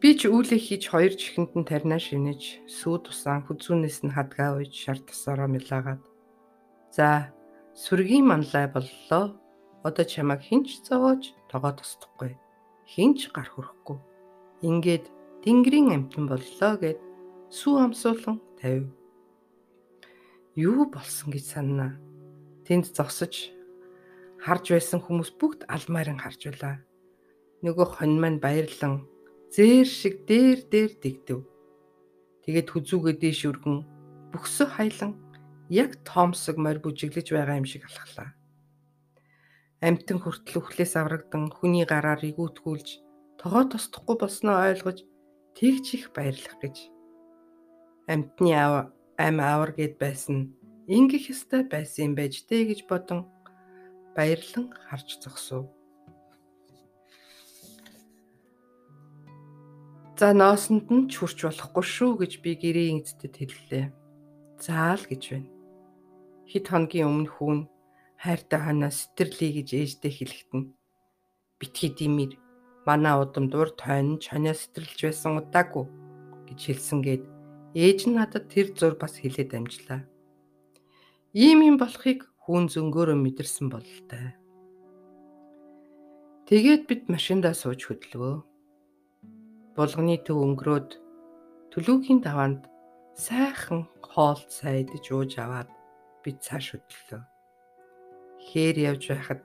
Би 0.00 0.16
ч 0.16 0.32
үүлээ 0.32 0.56
хийж 0.56 0.88
хоёр 0.88 1.12
чихэнд 1.12 1.52
нь 1.60 1.68
тарнаа 1.68 2.00
шинэж, 2.00 2.64
сүү 2.64 3.04
тусаан 3.04 3.44
хүзүүнээс 3.44 4.00
нь 4.00 4.14
хадгаа 4.16 4.56
ууж 4.56 4.72
шар 4.72 4.96
тасараа 4.96 5.44
мэлаагаад. 5.44 6.00
За, 6.88 7.36
сүргийн 7.76 8.24
манлай 8.24 8.64
боллоо. 8.72 9.36
Одоо 9.84 10.04
чамайг 10.08 10.40
хинч 10.40 10.80
зовоож 10.88 11.36
тогоо 11.52 11.76
тосдохгүй. 11.76 12.32
Хинч 12.88 13.28
гар 13.28 13.52
хүрэхгүй. 13.52 14.00
Ингээд 14.64 15.04
Тэнгэрийн 15.44 15.92
амтан 15.92 16.32
боллоо 16.32 16.72
гэд 16.80 17.00
сүү 17.52 17.74
амсуулан 17.84 18.40
тавив. 18.56 18.88
Юу 20.56 20.88
болсон 20.88 21.28
гэж 21.28 21.44
санана. 21.44 22.00
Тэнд 22.64 22.88
зогсож 22.96 23.52
харж 24.40 24.64
байсан 24.72 25.04
хүмүүс 25.04 25.36
бүгд 25.36 25.68
алмааран 25.68 26.16
харж 26.24 26.40
байлаа. 26.48 26.76
Нөгөө 27.60 28.00
хонь 28.00 28.16
маань 28.16 28.40
баярлан 28.40 29.04
зээр 29.50 29.88
шиг 29.88 30.14
дээр 30.30 30.60
дээр 30.70 30.92
дэгдэв. 31.02 31.40
Тэгээд 32.46 32.68
хүзүүгээ 32.70 33.14
дээш 33.18 33.40
өргөн 33.50 33.78
бүхсө 34.30 34.64
хайлан 34.70 35.18
яг 35.70 35.98
тоомсог 36.06 36.56
морь 36.58 36.78
бүжиглэж 36.78 37.34
байгаа 37.34 37.58
юм 37.58 37.66
шиг 37.66 37.82
алхалаа. 37.86 38.30
Амтэн 39.82 40.18
хүртэл 40.22 40.62
өхлөөс 40.62 40.94
аврагдан 40.94 41.50
хүний 41.50 41.82
гараар 41.82 42.22
игүүтгүүлж 42.22 42.88
тогоо 43.42 43.64
тосдохгүй 43.66 44.16
болсноо 44.20 44.56
ойлгож 44.70 45.02
тэгж 45.58 45.86
их 45.96 46.04
баярлах 46.14 46.56
гэж. 46.62 46.76
Амтны 48.06 48.52
аав 48.54 48.92
ам 49.18 49.36
аавар 49.40 49.72
гэд 49.74 49.98
байсан 49.98 50.54
ингэх 50.86 51.32
ёстой 51.34 51.66
байсан 51.66 52.12
юм 52.12 52.14
байж 52.14 52.44
дээ 52.46 52.70
гэж 52.70 52.80
бодон 52.86 53.26
баярлан 54.14 54.70
харж 54.86 55.18
зогсов. 55.22 55.66
За 60.20 60.34
ноосонд 60.36 60.92
нь 60.92 61.08
ч 61.08 61.16
хурч 61.16 61.48
болохгүй 61.48 61.80
шүү 61.80 62.12
гэж 62.20 62.32
би 62.44 62.52
гэрээ 62.60 62.92
эцэд 63.00 63.40
хэллээ. 63.40 63.88
Заал 64.60 65.00
гэж 65.08 65.22
байна. 65.32 65.48
Хит 66.44 66.68
хоногийн 66.68 67.08
өмнө 67.08 67.32
хүүн 67.32 67.60
хайртай 68.20 68.60
ханаа 68.60 68.92
сэтэрлээ 68.92 69.64
гэж 69.64 69.68
ээждээ 69.80 70.12
хэлэхтэн 70.12 70.62
битгий 71.56 71.92
димэр 71.96 72.36
манай 72.84 73.16
удамд 73.16 73.56
урд 73.56 73.80
хойно 73.80 74.20
чанаа 74.20 74.52
сэтэрлж 74.52 75.00
байсан 75.08 75.40
удаагүй 75.40 75.88
гэж 76.52 76.60
хэлсэнгээд 76.68 77.24
ээж 77.80 78.00
нь 78.04 78.20
надад 78.20 78.44
тэр 78.52 78.76
зур 78.76 79.00
бас 79.00 79.16
хэлээд 79.16 79.56
амжлаа. 79.56 80.04
Ийм 81.32 81.64
юм 81.64 81.80
болохыг 81.80 82.28
хүүн 82.44 82.68
зөнгөөрөө 82.68 83.16
мэдэрсэн 83.16 83.72
бололтой. 83.72 84.36
Тэгээд 86.44 86.84
бид 86.84 87.08
машиндаа 87.08 87.56
сууж 87.56 87.88
хөдлөвөө. 87.88 88.49
Булганы 89.80 90.18
төв 90.20 90.36
өнгөрөөд 90.44 90.90
төлөвхийн 91.72 92.18
даваанд 92.20 92.66
сайхан 93.16 93.86
хоолт 94.04 94.52
сайдж 94.52 95.08
ууж 95.08 95.40
аваад 95.40 95.72
бид 96.20 96.36
цааш 96.44 96.76
хөдлөлөө. 96.76 97.22
Хээр 98.44 98.76
явж 98.92 99.08
байхад 99.08 99.40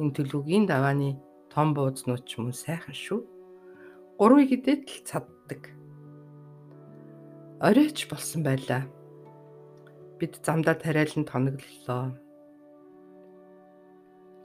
энэ 0.00 0.16
төлөвгийн 0.16 0.64
давааны 0.72 1.20
том 1.52 1.76
буузнууд 1.76 2.24
ч 2.24 2.40
мөн 2.40 2.56
сайхан 2.56 2.96
шүү. 2.96 3.20
Гурвыг 4.16 4.56
идэт 4.56 4.88
л 4.88 5.04
цаддаг. 5.04 5.68
Оройч 7.60 8.08
болсон 8.08 8.40
байлаа. 8.40 8.88
Бид 10.16 10.40
замдаа 10.40 10.80
тариалан 10.80 11.28
тоноглолоо. 11.28 12.16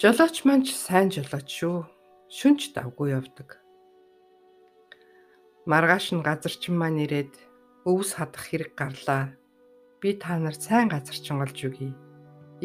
Жолооч 0.03 0.43
маань 0.43 0.67
ч 0.67 0.75
сайн 0.75 1.07
жолооч 1.07 1.47
шүү. 1.47 1.87
Шүнч 2.27 2.75
давгүй 2.75 3.15
явдаг. 3.15 3.68
Маргааш 5.69 6.05
нь 6.17 6.25
газарчин 6.25 6.73
маань 6.81 7.05
ирээд 7.05 7.33
өвс 7.85 8.17
хадах 8.17 8.41
хэрэг 8.49 8.73
гарлаа. 8.73 9.37
Би 10.01 10.17
та 10.17 10.41
нарт 10.41 10.65
сайн 10.65 10.89
газарчин 10.89 11.37
олж 11.45 11.59
өгье. 11.69 11.93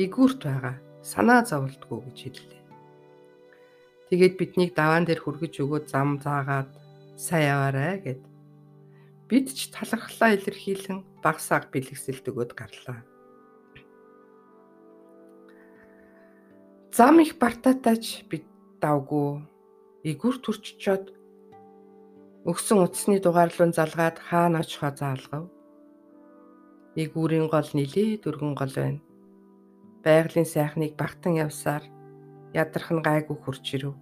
Игүүрт 0.00 0.40
байгаа. 0.48 0.76
Санаа 1.04 1.44
зовлтгүй 1.44 2.00
гэж 2.00 2.18
хэллээ. 2.24 2.62
Тэгээд 4.08 4.34
биднийг 4.40 4.72
даваан 4.72 5.04
дээр 5.04 5.20
хүргэж 5.20 5.54
өгөө 5.60 5.80
зам 5.84 6.16
заагаад 6.24 6.72
сайн 7.20 7.44
яваарэ 7.52 7.88
гэд. 8.08 8.22
Бид 9.28 9.46
ч 9.52 9.68
талархлаа 9.68 10.32
илэрхийлэн 10.40 11.04
багсааг 11.20 11.68
бэлгэсэлт 11.68 12.24
өгöd 12.32 12.56
гарлаа. 12.56 13.04
Зам 16.88 17.20
их 17.20 17.36
бартаатайч 17.36 18.24
бид 18.32 18.48
давгүй 18.80 19.44
игүр 20.08 20.40
төрччоод 20.40 21.23
өгсөн 22.44 22.84
утасны 22.84 23.16
дугаарлуун 23.24 23.72
залгаад 23.72 24.20
хаана 24.20 24.60
очихоо 24.60 24.92
заалгав. 24.92 25.48
Игүүрийн 26.92 27.48
гол 27.48 27.68
нилээ 27.72 28.20
дөргөн 28.20 28.52
гол 28.52 28.74
байна. 28.76 29.00
Байгалийн 30.04 30.44
сайхныг 30.44 30.92
багтан 31.00 31.40
явсаар 31.40 31.84
нь 32.52 33.04
гайгүй 33.08 33.36
хурж 33.40 33.64
ирв. 33.74 33.96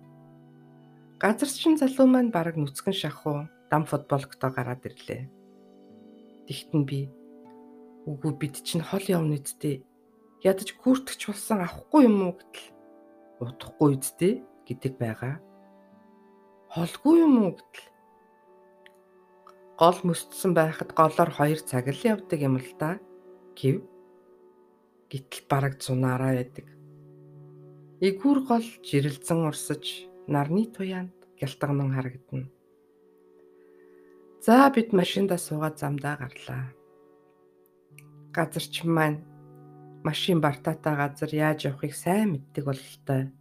Газарчин 1.23 1.79
залуу 1.79 2.07
маань 2.11 2.35
бараг 2.35 2.59
нүцгэн 2.59 2.93
шахуу 2.99 3.47
дам 3.71 3.87
футболктой 3.87 4.51
гараад 4.51 4.83
ирлээ. 4.91 5.31
Тэгтэн 6.51 6.83
би 6.83 7.01
үгүй 8.11 8.33
бид 8.43 8.59
чинь 8.67 8.83
хол 8.83 9.07
явна 9.07 9.39
үсттэй. 9.39 9.87
Ядаж 10.43 10.75
гүртгч 10.83 11.31
болсон 11.31 11.63
авахгүй 11.63 12.11
юм 12.11 12.27
уу 12.27 12.35
гэтэл 12.35 12.67
удахгүй 13.39 13.95
үсттэй 13.95 14.43
гэдэг 14.67 14.99
байгаа. 14.99 15.39
Холгүй 16.75 17.23
юм 17.23 17.35
уу 17.39 17.55
гэтэл 17.55 17.92
гол 19.83 19.99
мөсдсөн 20.07 20.55
байхад 20.55 20.95
голоор 20.95 21.31
2 21.35 21.67
цаг 21.67 21.91
л 21.91 22.03
явдаг 22.07 22.39
юм 22.39 22.55
л 22.55 22.71
да. 22.79 23.03
Гэв. 23.59 23.83
Гэтэл 25.11 25.43
бараг 25.51 25.83
зунаараа 25.83 26.39
байдаг. 26.39 26.71
Игүүр 27.99 28.39
гол 28.47 28.63
жирэлзэн 28.87 29.43
урсаж 29.43 30.07
нарны 30.31 30.71
туяанд 30.71 31.19
гялтганан 31.35 31.91
харагдана. 31.99 32.47
За 34.39 34.71
бид 34.71 34.95
машиндаа 34.95 35.39
суугаад 35.43 35.83
замдаа 35.83 36.15
гарлаа. 36.15 36.71
Газарч 38.31 38.87
маань 38.87 39.27
машин 40.07 40.39
бартаатай 40.39 40.95
газар 40.95 41.31
яаж 41.35 41.67
явахыг 41.67 41.95
сайн 41.99 42.39
мэддэг 42.39 42.65
бололтой. 42.71 43.35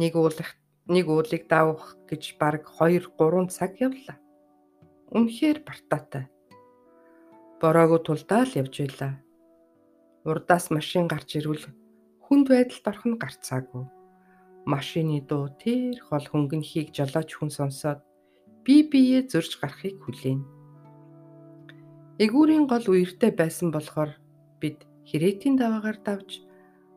Нэг 0.00 0.16
уулах 0.16 0.56
нэг 0.88 1.06
уулыг 1.12 1.44
давах 1.44 2.00
гэж 2.08 2.40
бараг 2.40 2.64
2 2.72 3.04
3 3.20 3.52
цаг 3.52 3.76
явлаа. 3.84 4.16
Үнэхээр 5.10 5.66
бартаатай. 5.66 6.30
Бороогүй 7.58 8.00
тулдаа 8.06 8.46
л 8.46 8.54
явж 8.62 8.74
байлаа. 8.78 9.12
Урдаас 10.22 10.70
машин 10.70 11.10
гарч 11.10 11.34
ирвэл 11.34 11.66
хүнд 12.24 12.46
байдалд 12.46 12.86
орох 12.86 13.04
нь 13.10 13.18
гарцаагүй. 13.18 13.84
Машины 14.70 15.18
дуу 15.26 15.50
тэр 15.58 15.98
хол 16.06 16.26
хөнгөнхийг 16.30 16.94
жолооч 16.94 17.34
хүн 17.34 17.50
сонсоод 17.50 18.00
бие 18.62 18.86
биеэ 18.86 19.26
зөрж 19.26 19.58
гарахыг 19.58 19.98
хүлээн. 19.98 20.40
Эгүүрийн 22.22 22.70
гол 22.70 22.86
үертэй 22.86 23.32
байсан 23.34 23.74
болохоор 23.74 24.14
бид 24.62 24.86
хэрэтийн 25.10 25.58
даваагаар 25.58 25.98
давж 26.06 26.44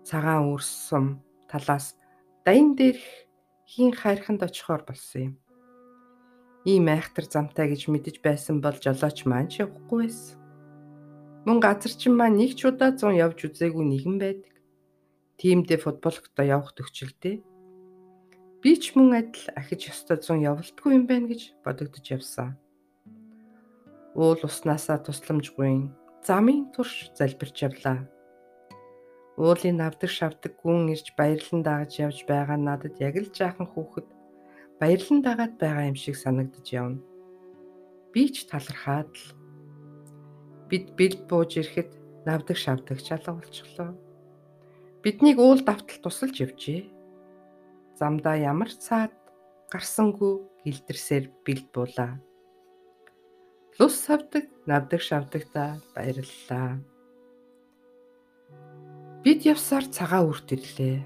цагаан 0.05 0.53
үрсэм 0.53 1.17
талаас 1.49 1.97
дайн 2.45 2.75
дээрх 2.77 3.07
хийн 3.65 3.95
хайрханд 3.95 4.45
очихоор 4.45 4.83
болсон 4.85 5.21
юм. 5.31 5.33
Ийм 6.63 6.87
айхтар 6.87 7.27
замтай 7.27 7.67
гэж 7.67 7.91
мэдэж 7.91 8.15
байсан 8.23 8.63
бол 8.63 8.77
жолооч 8.79 9.27
маань 9.27 9.51
ч 9.51 9.67
явахгүй 9.67 10.07
байсан. 10.07 10.39
Мөн 11.43 11.59
газарчин 11.59 12.15
маань 12.15 12.39
нэг 12.39 12.55
ч 12.55 12.63
удаа 12.71 12.95
100 12.95 13.19
явж 13.19 13.39
үзээгүй 13.51 13.83
нэгэн 13.83 14.15
байдаг 14.15 14.53
тиймдээ 15.43 15.79
футболктой 15.83 16.47
явах 16.55 16.71
төвчлөлтэй. 16.71 17.43
Би 18.63 18.71
ч 18.79 18.95
мөн 18.95 19.11
адил 19.19 19.51
ахиж 19.59 19.91
ёстой 19.91 20.23
зун 20.23 20.39
явалтгүй 20.39 20.95
юм 20.95 21.03
байна 21.03 21.27
гэж 21.27 21.51
бодогдож 21.67 22.05
явсан. 22.15 22.55
Уул 24.15 24.39
уснасаа 24.47 25.03
тусламжгүй 25.03 25.91
замын 26.23 26.71
турш 26.71 27.11
залбирч 27.19 27.67
явлаа. 27.67 28.07
Уулын 29.35 29.83
навдаг 29.83 30.07
шавдаг 30.07 30.55
гүн 30.63 30.95
ирж 30.95 31.11
баярлан 31.17 31.59
дагаж 31.59 31.99
явж 31.99 32.23
байгаа 32.23 32.55
надад 32.55 32.95
яг 33.03 33.19
л 33.19 33.27
жаахан 33.27 33.67
хүүхэд 33.67 34.07
баярлан 34.79 35.21
дагаад 35.21 35.57
байгаа 35.61 35.89
юм 35.91 35.97
шиг 35.97 36.15
санагдаж 36.15 36.67
явна. 36.69 37.01
Би 38.13 38.29
ч 38.29 38.45
талархаад 38.49 39.11
л 39.13 39.25
бид 40.69 40.93
бэлд 40.97 41.21
бууж 41.29 41.57
ирэхэд 41.59 41.91
навдаг 42.25 42.57
шавдаг 42.57 42.97
чалга 43.01 43.33
болчихлоо. 43.37 43.91
Биднийг 45.03 45.37
уул 45.37 45.61
давтал 45.61 45.99
тусалж 46.01 46.39
явжээ. 46.39 46.87
Замдаа 47.99 48.39
ямар 48.39 48.71
цаад 48.71 49.13
гарсангүй 49.69 50.33
гэлдэрсээр 50.63 51.25
бэлд 51.45 51.67
буулаа. 51.75 52.17
Лус 53.79 53.95
савдаг, 54.05 54.45
навдаг 54.65 55.01
шавдагта 55.01 55.81
баярлалаа. 55.93 56.79
Бид 59.23 59.39
явсаар 59.43 59.85
цагаан 59.89 60.29
үрт 60.29 60.53
ирлээ. 60.55 61.01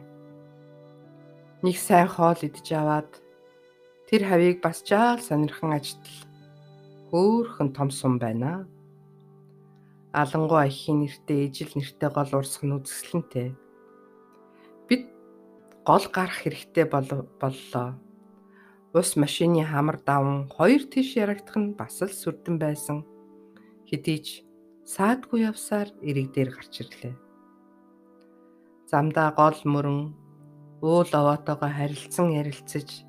Нэг 1.64 1.78
сайн 1.80 2.12
хоол 2.12 2.38
идэж 2.38 2.68
аваад 2.76 3.12
тэр 4.08 4.24
хавийг 4.24 4.64
бас 4.64 4.84
жаал 4.88 5.20
сонирхон 5.20 5.76
ажтал. 5.76 6.18
Хөөхөн 7.12 7.76
том 7.76 7.92
сум 7.92 8.16
байна. 8.20 8.68
Алангуй 10.16 10.64
ахийн 10.64 11.04
нэртэй 11.04 11.52
ижил 11.52 11.72
нэртэй 11.76 12.10
гол 12.10 12.32
урсах 12.40 12.64
нь 12.64 12.76
үзэсгэлэнтэй. 12.76 13.52
Бид 14.88 15.04
гол 15.84 16.06
гарах 16.08 16.40
хэрэгтэй 16.40 16.88
боллоо. 16.88 18.00
Ус 18.96 19.10
машины 19.20 19.68
хамар 19.68 20.00
даван 20.00 20.48
хоёр 20.48 20.88
тиш 20.88 21.20
ярагдах 21.20 21.56
нь 21.60 21.76
бас 21.76 22.00
л 22.00 22.08
сүрдэн 22.08 22.56
байсан. 22.58 23.04
Хэдий 23.88 24.20
ч 24.24 24.28
саадгүй 24.88 25.44
явсаар 25.52 25.92
эрэг 26.00 26.32
дээр 26.32 26.50
гарч 26.56 26.74
ирлээ. 26.80 27.16
Замдаа 28.88 29.36
гол 29.36 29.60
мөрөн 29.68 30.16
уул 30.80 31.12
овоотойгоо 31.12 31.72
харилцсан 31.76 32.32
ярилцаж 32.32 33.07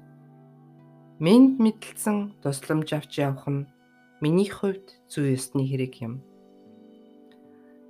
мэд 1.18 1.59
мэдлсэн 1.59 2.38
тусламж 2.42 2.88
авч 2.94 3.18
явах 3.18 3.46
нь 3.50 3.66
миний 4.22 4.46
хувьд 4.46 4.87
зүй 5.11 5.35
ёсны 5.35 5.66
хэрэг 5.66 5.94
юм. 6.07 6.14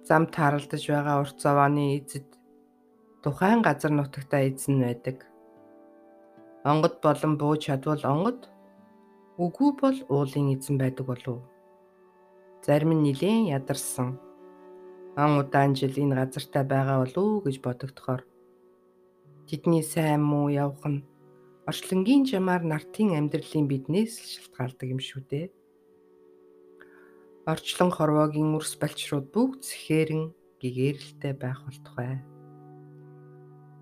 Зам 0.09 0.25
тааралдаж 0.33 0.83
байгаа 0.89 1.21
урт 1.21 1.37
завааны 1.45 1.85
эзэд 2.01 2.25
тухайн 3.21 3.61
газар 3.61 3.93
нутагтаа 3.93 4.49
эзэн 4.49 4.81
байдаг. 4.81 5.29
Онгод 6.65 7.05
болон 7.05 7.37
бууж 7.37 7.69
чадвал 7.69 8.01
онгод 8.13 8.49
үгүй 9.45 9.71
бол 9.77 9.99
уулын 10.09 10.57
эзэн 10.57 10.81
байдаг 10.81 11.05
болов. 11.13 11.45
Зарим 12.65 12.97
нь 12.97 13.05
нилээн 13.13 13.53
ядарсан. 13.59 14.17
Ан 15.21 15.37
удаан 15.37 15.77
жил 15.77 15.93
энэ 15.93 16.17
газартаа 16.17 16.65
байгаа 16.65 17.05
болов 17.05 17.45
гэж 17.45 17.57
бодогдохоор 17.61 18.23
тэдний 19.49 19.85
сайн 19.85 20.25
муу 20.25 20.49
явах 20.49 20.85
нь 20.89 21.05
орчлонгийн 21.69 22.25
жамаар 22.25 22.65
нартын 22.65 23.13
амьдралын 23.19 23.69
биднээс 23.69 24.13
л 24.17 24.29
шалтгаалдаг 24.33 24.89
юм 24.89 25.01
шүү 25.05 25.23
дээ. 25.29 25.47
Орчлон 27.45 27.93
хорвоогийн 27.93 28.57
үрс 28.57 28.73
балчрууд 28.81 29.29
бүгд 29.37 29.61
сэхэрэн 29.69 30.25
гэгэрэлтэй 30.61 31.35
байх 31.37 31.61
болтугай. 31.69 32.25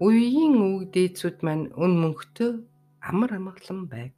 Үеийн 0.03 0.55
үг 0.67 0.83
дээдсүүд 0.95 1.39
маань 1.47 1.71
өн 1.79 1.93
мөнхтөө 2.03 2.51
амар 3.07 3.31
амгалан 3.39 3.87
байг. 3.87 4.15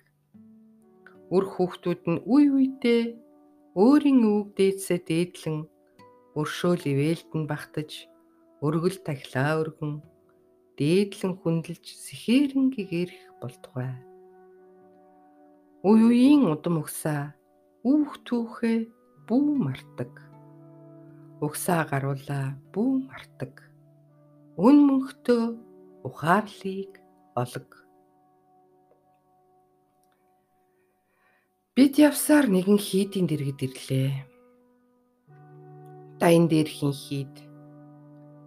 Үр 1.28 1.44
хүүхдүүд 1.44 2.02
нь 2.08 2.24
үе 2.24 2.48
үедээ 2.56 3.02
өөрийн 3.76 4.20
үг 4.24 4.56
дээдсээ 4.56 4.98
дээдлэн 5.04 5.68
өршөөл 6.40 6.84
ивэлдэн 6.92 7.44
багтаж 7.44 7.90
өргөл 8.64 8.98
тахлаа 9.04 9.60
өргөн 9.60 10.00
дээдлэн 10.78 11.34
хүндэлж 11.42 11.86
сэхэрэн 12.06 12.70
гэгэрх 12.70 13.18
болтугай. 13.42 13.92
Үе 15.82 16.02
үеийн 16.10 16.46
удам 16.46 16.78
өгсаа 16.82 17.34
үүх 17.82 18.22
түүхээ 18.26 18.78
бүү 19.26 19.48
мартаг. 19.58 20.12
Угсаа 21.42 21.82
гаруулаа 21.90 22.54
бүү 22.74 22.92
мартаг. 23.10 23.54
Өн 24.58 24.76
мөнхтөө 24.86 25.42
ухаарлыг 26.06 26.92
олог. 27.34 27.70
Бид 31.74 31.94
явсаар 31.98 32.50
нэгэн 32.50 32.78
хийдийн 32.78 33.26
дэргэд 33.30 33.60
ирлээ. 33.66 34.10
Дайн 36.18 36.50
дээр 36.50 36.66
хин 36.66 36.90
хийд. 36.90 37.47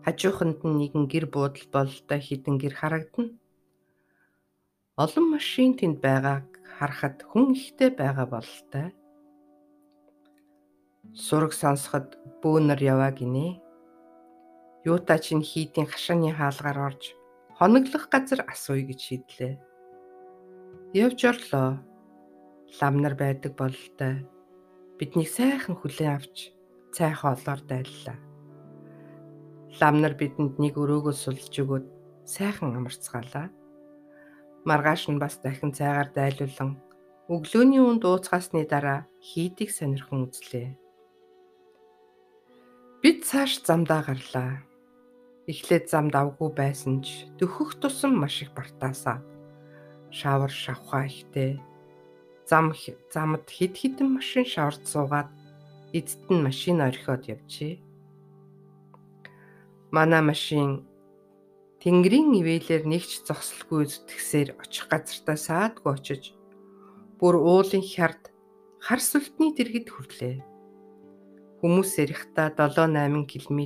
Хажууханд 0.04 0.60
нь 0.66 0.78
нэгэн 0.82 1.06
гэр 1.06 1.26
буудал 1.30 1.68
бололтой 1.70 2.20
хідэн 2.20 2.58
гэр 2.58 2.74
харагдана. 2.74 3.38
Олон 5.04 5.26
машин 5.34 5.78
тэнд 5.78 5.98
байгааг 6.02 6.48
харахад 6.76 7.18
хүн 7.30 7.54
ихтэй 7.54 7.90
байгаа 7.94 8.28
бололтой. 8.34 8.88
Сураг 11.14 11.54
сонсоход 11.54 12.08
бөөнөр 12.42 12.82
яваа 12.94 13.12
гинэ. 13.14 13.62
Юута 14.90 15.22
чинь 15.22 15.46
хийдийн 15.46 15.86
хашааны 15.86 16.34
хаалгаар 16.34 16.80
орж 16.90 17.04
хоноглох 17.58 18.10
газар 18.10 18.42
асууя 18.50 18.82
гэж 18.90 19.00
шийдлээ. 19.06 19.54
Явж 20.98 21.20
орлоо. 21.30 21.78
Ламнар 22.80 23.14
байдаг 23.14 23.54
бололтой. 23.54 24.26
Биднийг 24.98 25.30
сайхан 25.30 25.76
хүлээн 25.78 26.16
авч 26.18 26.38
цайхан 26.96 27.38
олоор 27.38 27.62
дайллаа. 27.70 28.31
Ламнар 29.79 30.13
бидэнд 30.19 30.60
нэг 30.60 30.75
өрөөгөө 30.75 31.15
сулж 31.15 31.53
өгөөд 31.63 31.86
сайхан 32.27 32.75
амарцгаалаа. 32.75 33.47
Маргааш 34.67 35.07
нь 35.07 35.21
бас 35.23 35.39
дахин 35.39 35.71
цайгаар 35.71 36.10
дайлуулан 36.12 36.75
өглөөний 37.31 37.79
үнд 37.79 38.03
ууцгаасны 38.03 38.67
дараа 38.67 39.07
хийдийг 39.23 39.71
сонирхон 39.71 40.27
үзлээ. 40.27 40.75
Бид 43.01 43.23
цааш 43.23 43.63
замдаа 43.63 44.03
гарлаа. 44.03 44.62
Эхлээд 45.47 45.88
замд 45.88 46.13
авгүй 46.19 46.51
байсан 46.51 47.01
ч 47.01 47.31
дөхөх 47.39 47.79
тусам 47.79 48.19
маш 48.19 48.43
их 48.43 48.51
бартаасаа. 48.53 49.23
Шавар 50.12 50.51
шавхаа 50.51 51.07
ихтэй. 51.07 51.57
Зам 52.45 52.75
замд 53.10 53.47
хид 53.47 53.73
хідэн 53.79 54.19
машин 54.19 54.45
шавард 54.45 54.84
суугаад 54.84 55.31
эцэд 55.95 56.27
нь 56.29 56.43
машин 56.43 56.84
орхиод 56.84 57.23
явжээ. 57.25 57.79
Манай 59.91 60.23
машин 60.23 60.88
Тэнгэрийн 61.84 62.32
ивэлэр 62.39 62.88
нэгч 62.88 63.27
зогсолгүй 63.27 63.84
зүтгэсээр 63.91 64.49
очих 64.63 64.88
газартаа 64.88 65.36
саадгүй 65.36 65.91
очиж 65.91 66.23
бүр 67.19 67.36
уулын 67.36 67.84
хярд 67.84 68.32
хар 68.80 69.01
сүлтний 69.04 69.51
дэргэд 69.51 69.91
хүрлээ. 69.91 70.38
Хүмүүс 71.60 71.91
ярихдаа 71.99 72.56
7 72.56 72.88
8 72.88 73.27
км 73.27 73.60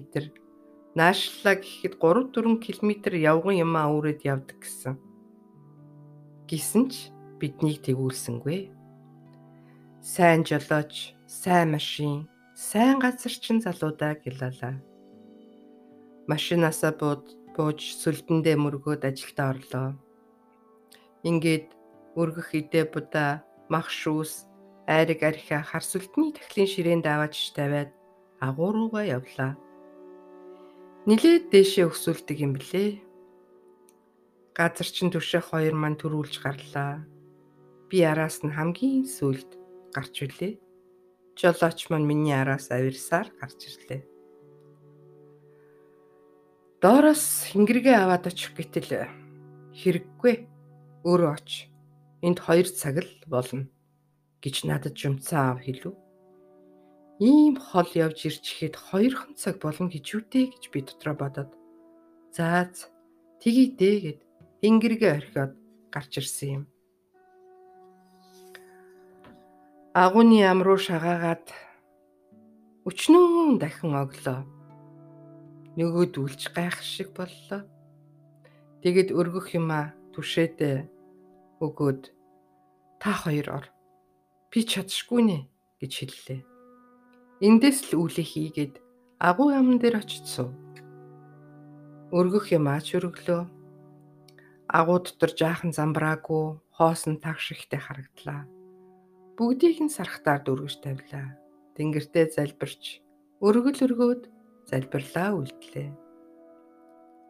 наашлаа 0.97 1.55
гэхэд 1.61 1.93
3 2.01 2.33
4 2.33 2.57
км 2.65 2.89
явган 3.13 3.61
юмаа 3.61 3.93
өөрөд 3.93 4.25
явдаг 4.25 4.57
гэсэн. 4.65 4.97
Гисэн 6.49 6.89
ч 6.89 7.13
биднийг 7.37 7.85
тэгүүлсэнгүй. 7.85 8.73
Сайн 10.01 10.41
жолооч, 10.41 11.13
сайн 11.29 11.77
машин, 11.77 12.25
сайн 12.57 12.97
газар 12.97 13.33
чин 13.43 13.61
залуудаа 13.61 14.17
гэлалаа. 14.17 14.94
Машинаасаа 16.31 16.93
бууд 16.97 17.25
бууж 17.55 17.79
сүлдэндээ 18.01 18.55
мөргөөд 18.57 19.01
ажилдаа 19.09 19.47
орлоо. 19.53 19.89
Ингээд 21.29 21.67
өргөх 22.17 22.49
идэ 22.59 22.81
будаа 22.93 23.45
мах 23.69 23.87
шүүс 23.93 24.49
айраг 24.89 25.21
архиа 25.21 25.61
хар 25.61 25.85
сүлтний 25.85 26.33
тахлын 26.33 26.69
ширээнд 26.69 27.05
аваач 27.05 27.35
тавиад 27.57 27.91
агууруугаа 28.41 29.05
явлаа. 29.17 29.53
Нилээд 31.05 31.53
дээшээ 31.53 31.85
өксүүлдэг 31.89 32.37
юм 32.41 32.53
блэ. 32.57 33.01
Газар 34.57 34.89
чин 34.89 35.13
түшээх 35.13 35.53
хоёр 35.53 35.75
маань 35.77 35.99
төрүүлж 36.01 36.41
гарлаа. 36.41 37.05
Би 37.89 38.01
араас 38.01 38.41
нь 38.41 38.55
хамгийн 38.57 39.05
сүлд 39.05 39.49
гарч 39.93 40.25
үлээ. 40.25 40.57
Жолооч 41.37 41.79
маань 41.93 42.09
миний 42.09 42.33
араас 42.33 42.73
авирсаар 42.73 43.29
гарч 43.37 43.59
ирлээ. 43.69 44.14
Доороос 46.85 47.49
хингэргээ 47.49 47.97
аваад 47.97 48.29
очих 48.29 48.53
гэтэл 48.53 49.09
хэрэггүй. 49.73 50.45
Өөрөө 51.01 51.33
оч. 51.33 51.65
Энд 52.21 52.45
2 52.45 52.77
цаг 52.77 53.01
л 53.01 53.09
болно 53.25 53.65
гэж 54.37 54.69
надад 54.69 54.93
жумцаа 54.93 55.57
ав 55.57 55.65
хэлв. 55.65 55.97
Ийм 57.17 57.57
хол 57.57 57.89
явж 57.89 58.29
ирж 58.29 58.45
ихэд 58.45 58.77
хоёрхан 58.77 59.33
цаг 59.33 59.57
болно 59.65 59.89
гэж 59.89 60.05
үтэй 60.13 60.53
гэж 60.53 60.63
би 60.69 60.85
дотроо 60.85 61.17
бодоод 61.17 61.57
заац 62.29 62.85
тгий 63.41 63.73
дээ 63.73 63.97
гэд 64.05 64.19
тэнгэргээ 64.61 65.13
орхиод 65.25 65.57
гарч 65.89 66.21
ирсэн 66.21 66.49
юм. 66.53 66.63
Агууны 69.97 70.37
ам 70.45 70.61
руу 70.61 70.77
шагаагаад 70.77 71.49
өчнөө 72.85 73.57
дахин 73.57 73.97
оглоо. 73.97 74.45
Нөгөөд 75.75 76.13
үлж 76.15 76.41
гайх 76.55 76.79
шиг 76.79 77.11
боллоо. 77.11 77.67
Тэгэд 78.79 79.11
өргөх 79.11 79.51
юма 79.59 79.91
түшээдээ 80.15 80.87
өгөөд 81.59 82.03
та 82.99 83.11
хоёр 83.11 83.47
ор. 83.59 83.65
Би 84.51 84.63
чадшгүй 84.63 85.21
нэ 85.27 85.37
гэж 85.83 85.91
хэллээ. 85.99 86.41
Эндээс 87.43 87.91
л 87.91 88.07
үлээ 88.07 88.23
хийгээд 88.23 88.73
агуу 89.19 89.51
амн 89.51 89.79
дээр 89.83 89.99
очиж 89.99 90.23
суув. 90.23 90.55
Өргөх 92.15 92.55
юм 92.55 92.71
ач 92.71 92.95
өргөлөө. 92.95 93.43
Агуу 94.71 94.99
дотор 95.03 95.31
жаахан 95.35 95.75
замбраагүй 95.75 96.55
хоосон 96.71 97.19
тагш 97.19 97.51
ихтэй 97.51 97.83
харагдлаа. 97.83 98.47
Бүгдийг 99.35 99.83
нь 99.83 99.91
сархтаар 99.91 100.39
дүргэж 100.47 100.79
тавилаа. 100.79 101.35
тэнгэртээ 101.75 102.31
залбирч 102.31 103.03
өргөл 103.43 103.79
өргөөд 103.83 104.21
залбирлаа 104.69 105.29
үлдлээ. 105.37 105.89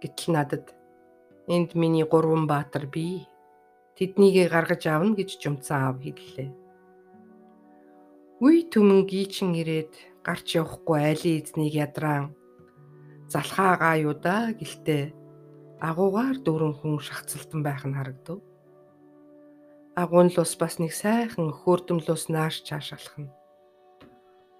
Гэтэл 0.02 0.30
надад 0.34 0.66
энд 1.48 1.76
миний 1.76 2.06
гурван 2.08 2.48
баатар 2.48 2.88
бий. 2.88 3.28
Тэднийг 3.96 4.52
гаргаж 4.52 4.84
авна 4.88 5.16
гэж 5.16 5.40
жумцсан 5.40 5.80
аав 5.88 6.00
хэллээ. 6.04 6.52
Үе 8.44 8.68
түмэн 8.68 9.08
гийчин 9.08 9.56
ирээд 9.56 9.96
гарч 10.26 10.60
явахгүй 10.60 11.00
айлын 11.00 11.40
эзнийг 11.40 11.74
ядраан 11.80 12.36
залхаагаа 13.32 13.96
юу 14.04 14.14
да 14.14 14.52
гэлтэй 14.52 15.16
агуугаар 15.80 16.38
дөрөн 16.46 16.74
хүн 16.76 17.00
шахацлтан 17.00 17.62
байх 17.64 17.84
нь 17.88 17.96
харагдав. 17.96 18.40
Агуун 19.96 20.28
л 20.28 20.38
ус 20.44 20.54
бас 20.60 20.76
нэг 20.84 20.92
сайхан 20.92 21.56
хөөрдөмлөөс 21.56 22.28
нааш 22.28 22.68
чааш 22.68 22.88
алхна. 22.98 23.32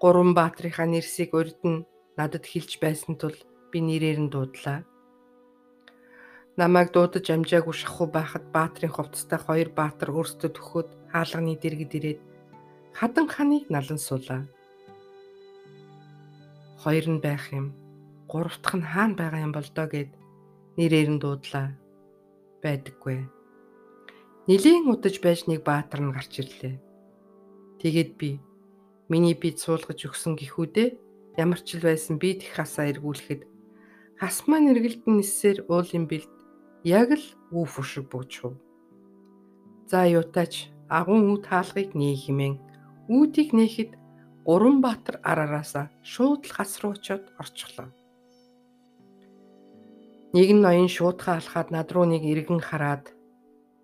Гурван 0.00 0.32
баатрынхаа 0.38 0.88
нэрсийг 0.88 1.36
урд 1.36 1.60
нь 1.60 1.84
надад 2.16 2.44
хэлж 2.48 2.80
байсан 2.80 3.14
тул 3.20 3.36
би 3.70 3.78
нэрээр 3.84 4.18
нь 4.24 4.32
дуудлаа. 4.32 4.84
Намайг 6.56 6.88
дуудаж 6.96 7.28
амжаагүй 7.28 7.76
шахуу 7.76 8.08
байхад 8.08 8.48
баатрын 8.56 8.92
хувцастай 8.92 9.36
хоёр 9.36 9.68
баатар 9.76 10.08
өөрсдөө 10.16 10.50
төхөөд 10.56 10.88
хаалганы 11.12 11.60
дэргэд 11.60 11.92
ирээд 11.98 12.20
хадан 12.96 13.28
ханыг 13.28 13.68
налан 13.68 14.00
суулаа. 14.00 14.48
Хоёр 16.80 17.06
нь 17.12 17.20
байх 17.20 17.52
юм. 17.52 17.76
Гурав 18.24 18.56
дахь 18.64 18.76
нь 18.80 18.88
хаана 18.88 19.14
байгаа 19.20 19.44
юм 19.44 19.52
бол 19.52 19.68
доо 19.76 19.86
гэд 19.92 20.10
нэрээр 20.80 21.08
нь 21.12 21.20
дуудлаа. 21.20 21.76
Байдаггүй. 22.64 23.28
Нилийн 24.48 24.88
удаж 24.88 25.20
байж 25.20 25.44
нэг 25.44 25.60
баатар 25.60 26.00
нь 26.00 26.14
гарч 26.16 26.32
ирлээ. 26.40 26.80
Тэгээд 27.84 28.10
би 28.16 28.40
миний 29.12 29.36
бие 29.36 29.52
суулгаж 29.52 30.00
өгсөн 30.08 30.40
гихүүдээ 30.40 30.88
ямар 31.36 31.60
ч 31.60 31.76
л 31.76 31.86
байсан 31.88 32.16
би 32.20 32.40
тех 32.40 32.56
хасаа 32.56 32.88
эргүүлэхэд 32.92 33.42
хас 34.20 34.36
маань 34.48 34.72
эргэлдэн 34.72 35.20
нисээр 35.20 35.68
уулын 35.68 36.04
бэлд 36.08 36.32
яг 36.84 37.08
л 37.16 37.26
үүф 37.52 37.74
шиг 37.84 38.08
буучв. 38.08 38.56
За 39.90 40.08
юутаач 40.08 40.72
агуун 40.88 41.30
үт 41.34 41.44
хаалгыг 41.46 41.92
нээ 41.94 42.16
химэн 42.16 42.54
Үүдийг 43.06 43.54
нээхэд 43.54 43.94
гурван 44.42 44.82
баатар 44.82 45.22
арараасаа 45.22 45.94
шууд 46.02 46.42
л 46.42 46.52
хас 46.58 46.82
руу 46.82 46.98
очиод 46.98 47.30
орчихлоо. 47.38 47.94
Нэг 50.34 50.48
нь 50.50 50.62
ноён 50.66 50.90
шуудхан 50.90 51.38
алхаад 51.38 51.70
над 51.70 51.88
руу 51.94 52.02
нэг 52.10 52.26
иргэн 52.26 52.58
хараад 52.58 53.14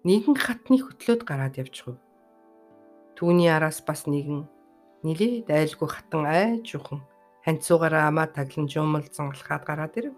нэгэн 0.02 0.34
хатны 0.34 0.82
хөтлөөд 0.82 1.22
гараад 1.22 1.54
явчихв. 1.62 2.02
Түүний 3.14 3.46
араас 3.46 3.78
бас 3.86 4.10
нэгэн 4.10 4.50
нилээ 5.06 5.46
дайлгүй 5.46 5.86
хатан 5.86 6.26
айж 6.26 6.74
юхан 6.74 7.06
ханцуугаараа 7.44 8.06
амаа 8.10 8.26
таглан 8.30 8.66
жуумалзан 8.70 9.34
алхаад 9.34 9.62
гараад 9.66 9.94
ирэв. 9.98 10.14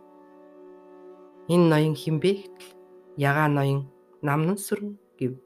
Энэ 1.48 1.66
ноён 1.72 1.94
хинбэ 1.96 2.32
гэтэл 2.40 2.68
ягаа 3.16 3.48
ноён 3.48 3.80
намнан 4.20 4.58
сүрэн 4.60 4.96
гэв. 5.18 5.36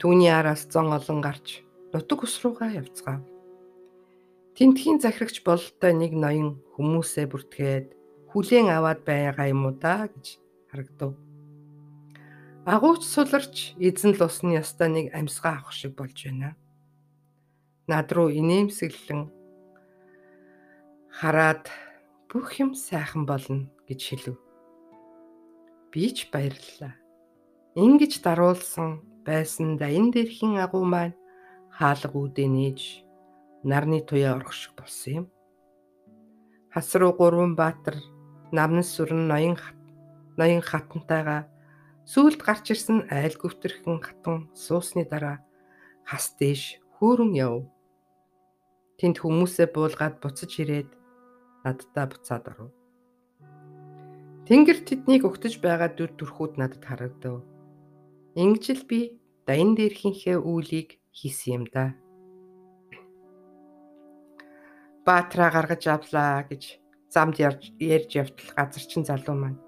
Түүний 0.00 0.32
араас 0.32 0.64
зон 0.72 0.92
олон 0.96 1.20
гарч 1.20 1.60
нутаг 1.92 2.24
ус 2.24 2.34
руугаа 2.40 2.72
явцгаав. 2.80 3.20
Тэнтхийн 4.56 5.00
захирагч 5.00 5.44
бололтой 5.44 5.92
нэг 5.92 6.12
ноён 6.16 6.60
хүмүүсээ 6.76 7.26
бүртгээд 7.28 7.86
хүлээн 8.32 8.68
аваад 8.72 9.00
байгаа 9.04 9.46
юм 9.48 9.68
уу 9.68 9.74
да 9.76 10.08
гэж 10.08 10.40
харагдав. 10.68 11.12
Агууч 12.64 13.02
суларч 13.04 13.72
эзэн 13.80 14.16
л 14.16 14.24
усны 14.28 14.60
ястаа 14.60 14.88
нэг 14.92 15.12
амьсгаа 15.16 15.64
авах 15.64 15.72
шиг 15.72 15.96
болж 15.96 16.16
байна. 16.28 16.56
Над 17.88 18.12
руу 18.12 18.28
инээмсэглэн 18.28 19.39
хараад 21.20 21.68
бүх 22.32 22.56
юм 22.64 22.72
сайхан 22.72 23.28
болно 23.28 23.68
гэж 23.84 24.00
хэлв. 24.08 24.40
Би 25.92 26.08
ч 26.16 26.32
баярлалаа. 26.32 26.96
Ингиж 27.76 28.24
даруулсан 28.24 29.04
байсан 29.28 29.76
да 29.76 29.92
энэ 29.92 30.16
дэрхийн 30.16 30.56
агуу 30.64 30.88
маань 30.88 31.12
хаалга 31.76 32.16
үүдээ 32.16 32.48
нээж 32.48 32.80
нарны 33.68 34.00
туяа 34.00 34.40
орох 34.40 34.56
шиг 34.56 34.72
болсон 34.80 35.12
юм. 35.12 35.26
Хас 36.72 36.88
руу 36.96 37.12
гурван 37.12 37.52
баатар 37.52 38.00
намнас 38.48 38.88
сүрэн 38.96 39.28
ноён 39.28 39.60
хат 39.60 39.76
ноён 40.40 40.64
хатантайгаа 40.64 41.52
сүүлд 42.08 42.40
гарч 42.40 42.72
ирсэн 42.72 43.12
айл 43.12 43.36
гүвтэрхэн 43.36 44.00
хатан 44.00 44.48
суусны 44.56 45.04
дараа 45.04 45.44
хас 46.08 46.32
дээш 46.40 46.80
хөөрөн 46.96 47.36
яв. 47.36 47.68
Тэнд 48.96 49.20
хүмүүсээ 49.20 49.68
буулгаад 49.68 50.16
буцаж 50.24 50.52
ирээд 50.64 50.96
надтай 51.64 52.06
буцаад 52.08 52.44
оров. 52.50 52.70
Тэнгэр 54.46 54.78
тэднийг 54.82 55.22
өгтөж 55.28 55.62
байгаа 55.62 55.90
дүр 55.94 56.10
төрхүүд 56.18 56.58
надад 56.58 56.82
харагдав. 56.82 57.46
Ингэж 58.34 58.64
л 58.78 58.84
би 58.90 59.20
даян 59.46 59.74
дээрхийнхээ 59.78 60.38
үүлийг 60.38 60.98
хийсэн 61.14 61.50
юм 61.54 61.64
да. 61.70 61.94
Баатраа 65.06 65.50
гаргаж 65.54 65.84
авлаа 65.86 66.46
гэж 66.50 66.78
замд 67.10 67.36
ярьж 67.42 68.10
явтал 68.14 68.50
газарчин 68.54 69.02
залуу 69.06 69.36
маань 69.38 69.58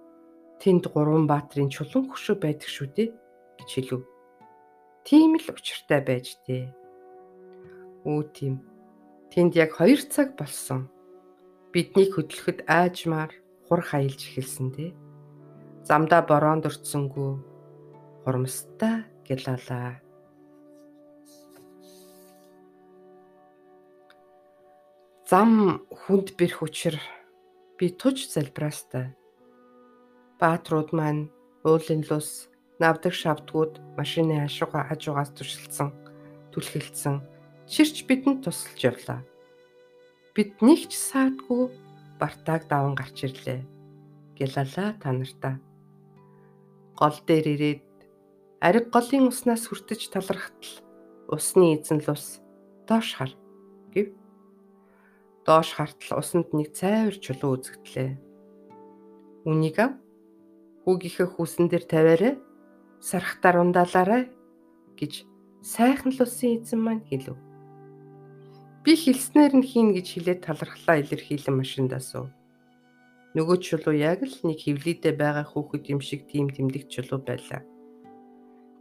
тэнд 0.63 0.87
гурван 0.95 1.27
баатрын 1.27 1.71
чулуун 1.75 2.07
хөшөө 2.07 2.37
байдаг 2.39 2.71
шүү 2.71 2.89
дээ 2.95 3.09
гэж 3.59 3.71
хэлв. 3.75 4.07
Тийм 5.03 5.35
л 5.35 5.47
учиртай 5.51 6.01
байж 6.07 6.39
дээ. 6.47 6.71
Үу 8.07 8.23
тийм. 8.31 8.63
Тэнд 9.35 9.59
яг 9.59 9.75
2 9.75 10.07
цаг 10.07 10.39
болсон. 10.39 10.92
Биднийг 11.73 12.13
хөдлөхөд 12.15 12.69
аажмаар 12.69 13.33
хур 13.65 13.81
хаялж 13.81 14.21
эхэлсэн 14.29 14.69
дээ. 14.77 14.93
Замдаа 15.89 16.21
бороонд 16.29 16.69
өртсөнгүү 16.69 17.33
хурамстай 18.23 19.09
гэлалаа. 19.25 20.05
Зам 25.25 25.81
хүнд 25.89 26.37
бэрх 26.37 26.61
учир 26.61 27.01
би 27.81 27.89
туж 27.89 28.29
залбираастай. 28.29 29.17
Баатрууд 30.37 30.93
маань 30.93 31.33
уулын 31.65 32.05
лус 32.05 32.53
навдаг 32.77 33.17
шавдгууд 33.17 33.81
машины 33.97 34.45
ашууга 34.45 34.85
хажуугаас 34.93 35.33
туршилсан 35.33 35.89
түлхэлсэн 36.53 37.17
ширч 37.65 38.05
бидэнд 38.05 38.45
тусалж 38.45 38.81
явлаа. 38.85 39.25
Бид 40.33 40.65
нэг 40.65 40.89
ч 40.89 40.97
саадгүй 40.97 41.69
бартааг 42.17 42.65
даван 42.65 42.97
гарч 42.97 43.29
ирлээ. 43.29 43.61
Гялалаа 44.33 44.97
та 44.97 45.13
нартаа. 45.13 45.61
Гол 46.97 47.17
дээр 47.29 47.47
ирээд 47.53 47.85
ариг 48.65 48.89
голын 48.89 49.29
уснаас 49.29 49.69
хүртэж 49.69 50.09
талархтал 50.09 50.81
усны 51.29 51.77
эзэн 51.77 52.01
л 52.01 52.17
ус 52.17 52.41
доош 52.89 53.13
хар 53.21 53.37
гэв 53.93 54.09
доош 55.45 55.69
хартал 55.77 56.25
усанд 56.25 56.49
нэг 56.57 56.73
цайвар 56.73 57.17
чулуу 57.21 57.61
үзэгдлээ. 57.61 58.17
Үнийг 59.45 59.77
ав. 59.85 59.93
Хүүгийнхээ 60.89 61.29
хүүсэн 61.29 61.69
дээр 61.69 61.85
тавиарай. 61.85 62.35
Сархтаар 63.05 63.61
ундаалаарай 63.61 64.33
гэж 64.97 65.29
сайхан 65.61 66.17
л 66.17 66.25
усын 66.25 66.63
эзэн 66.63 66.81
маань 66.81 67.05
хэлв. 67.05 67.52
Би 68.83 68.99
хэлснээр 68.99 69.63
нь 69.63 69.69
хийн 69.71 69.95
гэж 69.95 70.07
хэлээд 70.11 70.41
талархлаа 70.43 70.99
илэрхийлэн 70.99 71.55
машиндаа 71.55 72.03
суув. 72.03 72.35
Нөгөө 73.39 73.57
чулуу 73.63 73.95
яг 73.95 74.27
л 74.27 74.37
нэг 74.43 74.59
хөвлөдөө 74.59 75.15
байгаа 75.23 75.47
хүүхэд 75.47 75.85
юм 75.95 76.03
шиг 76.03 76.27
тийм 76.27 76.51
тэмдэг 76.51 76.91
чулуу 76.91 77.23
байлаа. 77.23 77.63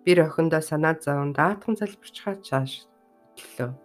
Bir 0.01 0.17
охиндоо 0.25 0.57
санаа 0.65 0.97
зовн 0.97 1.37
даатхан 1.37 1.77
залбирчхаа 1.77 2.41
чааш 2.41 2.89
төлөө. 3.37 3.77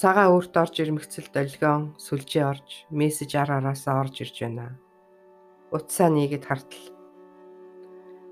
Цагаан 0.00 0.32
өөрт 0.32 0.56
орж 0.56 0.74
ирмэгцэл 0.80 1.28
долгион 1.28 2.00
сүлжээ 2.00 2.44
орж 2.48 2.68
мессеж 2.88 3.36
ар 3.36 3.60
араасаа 3.60 4.00
орж 4.00 4.24
ирж 4.24 4.48
байна. 4.48 4.80
Утсаа 5.76 6.08
нийгэд 6.08 6.48
хартал. 6.48 6.88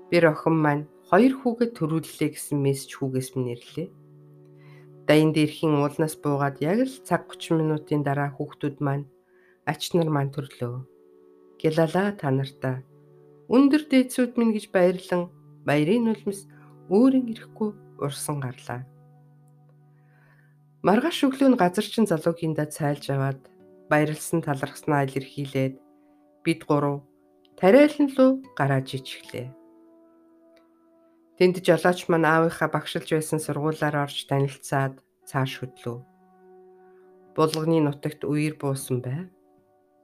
Bir 0.09 0.33
охин 0.33 0.57
маань 0.57 0.89
хоёр 1.13 1.33
хүүгээ 1.37 1.69
төрүүллээ 1.77 2.29
гэсэн 2.33 2.57
мессеж 2.57 2.97
хүүгээс 2.97 3.37
минь 3.37 3.53
нэрлээ. 3.53 3.87
Даян 5.07 5.31
дээрхийн 5.35 5.75
уулнаас 5.75 6.15
буугаад 6.23 6.63
яг 6.63 6.79
л 6.87 6.95
цаг 7.07 7.27
30 7.27 7.59
минутын 7.59 8.01
дараа 8.07 8.31
хүүхдүүд 8.31 8.77
маань 8.79 9.05
ач 9.67 9.91
нар 9.95 10.07
маань 10.07 10.31
төрлөө. 10.31 10.87
Гялалаа 11.59 12.15
та 12.15 12.31
нартаа. 12.31 12.83
Өндөр 13.51 13.83
дээдсүүд 13.91 14.39
минь 14.39 14.55
гэж 14.55 14.71
баярлан 14.71 15.27
баярын 15.67 16.07
нулимс 16.07 16.47
өөрийн 16.87 17.27
ирэхгүй 17.35 17.71
урсан 17.99 18.37
гарлаа. 18.39 18.87
Маргааш 20.87 21.19
өглөө 21.27 21.49
нь 21.51 21.59
газарчин 21.59 22.07
залуугиндаа 22.07 22.67
цайлж 22.67 23.05
аваад 23.11 23.41
баярлсан 23.91 24.39
талархснаа 24.43 25.07
илэрхийлээд 25.07 25.75
бид 26.43 26.61
гурав 26.67 27.03
тариалан 27.59 28.07
руу 28.15 28.31
гарааж 28.59 28.87
ичглээ. 28.99 29.47
Тэнд 31.37 31.65
жолооч 31.65 32.05
маань 32.09 32.29
аавынхаа 32.29 32.69
багшилж 32.69 33.09
байсан 33.09 33.39
сургуулаар 33.41 34.05
орж 34.05 34.29
танилцаад 34.29 35.01
цааш 35.25 35.51
хөдлөв. 35.65 36.05
Булганы 37.33 37.81
нутагт 37.81 38.21
үер 38.21 38.53
буусан 38.61 39.01
байв. 39.01 39.33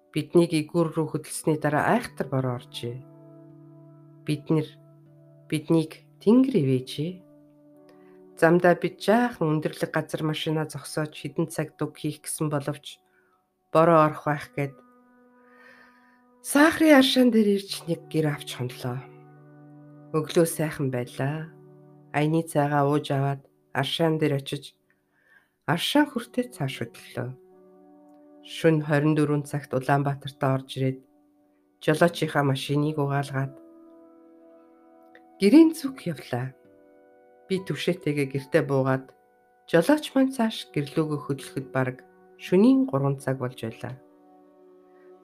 Биднийг 0.09 0.57
игүүр 0.57 0.89
рүү 0.89 1.07
хөдөлсөний 1.13 1.61
дараа 1.61 1.93
айхтар 1.93 2.27
бороо 2.33 2.57
оржээ. 2.57 2.97
Бид 4.25 4.49
нэр 4.49 4.67
биднийг 5.45 6.01
тэнгэр 6.25 6.55
ивэжээ. 6.65 7.11
Замдаа 8.41 8.73
бид 8.73 8.97
жаахан 8.97 9.61
өндөрлөг 9.61 9.91
газар 9.93 10.25
машина 10.25 10.65
зогсоож 10.65 11.13
хідэн 11.13 11.53
цаг 11.53 11.77
дуг 11.77 11.93
хийх 12.01 12.25
гэсэн 12.25 12.49
боловч 12.49 12.97
бороо 13.69 14.09
орох 14.09 14.25
байх 14.25 14.49
гээд 14.57 14.73
сахарын 16.41 16.97
аршаан 16.97 17.29
дээр 17.29 17.61
ирж 17.61 17.85
нэг 17.85 18.01
гэр 18.09 18.33
авч 18.33 18.57
хонлоо. 18.57 18.97
Өглөө 20.09 20.47
сайхан 20.49 20.89
байлаа. 20.89 21.53
Аяны 22.17 22.41
цайгаа 22.41 22.89
ууж 22.89 23.13
аваад 23.13 23.45
аршаан 23.77 24.17
дээр 24.17 24.41
очиж 24.41 24.73
аршаан 25.69 26.09
хүртээ 26.09 26.49
цааш 26.49 26.81
хөдлөө. 26.81 27.29
Шүн 28.41 28.81
24 28.89 29.45
цагт 29.45 29.69
Улаанбаатарт 29.77 30.41
орж 30.41 30.69
ирээд 30.81 30.99
жолоочийнхаа 31.85 32.41
машиныг 32.41 32.97
угаалгаад 32.97 33.53
гэрийн 35.37 35.77
зүг 35.77 36.01
явлаа. 36.09 36.57
Би 37.45 37.61
түвшээтэйгээ 37.61 38.27
гэртээ 38.33 38.63
буугаад 38.65 39.13
жолооч 39.69 40.09
маань 40.17 40.33
цааш 40.33 40.73
гэрлүүгөө 40.73 41.19
хөдлөхөд 41.21 41.67
бараг 41.69 42.01
шөнийн 42.41 42.89
3 42.89 43.21
цаг 43.21 43.37
болж 43.37 43.61
байлаа. 43.61 43.93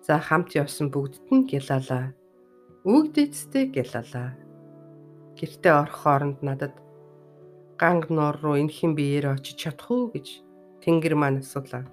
За 0.05 0.21
хамт 0.21 0.53
явсан 0.53 0.93
бүгдд 0.93 1.25
нь 1.33 1.49
гялалаа. 1.49 2.13
Үгдэцтэй 2.85 3.73
гялалаа. 3.73 4.44
Гэртээ 5.37 5.73
орох 5.81 5.97
хооронд 6.03 6.39
надад 6.47 6.75
ганг 7.81 8.07
нуур 8.15 8.35
руу 8.43 8.55
энэхэн 8.61 8.95
биеэр 8.95 9.35
очиж 9.35 9.55
чадах 9.59 9.91
уу 9.91 10.11
гэж 10.15 10.27
тэнгэр 10.81 11.15
маань 11.19 11.43
асуулаа 11.43 11.83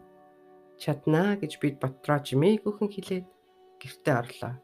чаднаа 0.83 1.39
гэж 1.43 1.53
бид 1.63 1.77
ботроо 1.83 2.19
жимээгүйхэн 2.27 2.89
хэлээд 2.93 3.27
гэртээ 3.83 4.15
орлоо. 4.23 4.55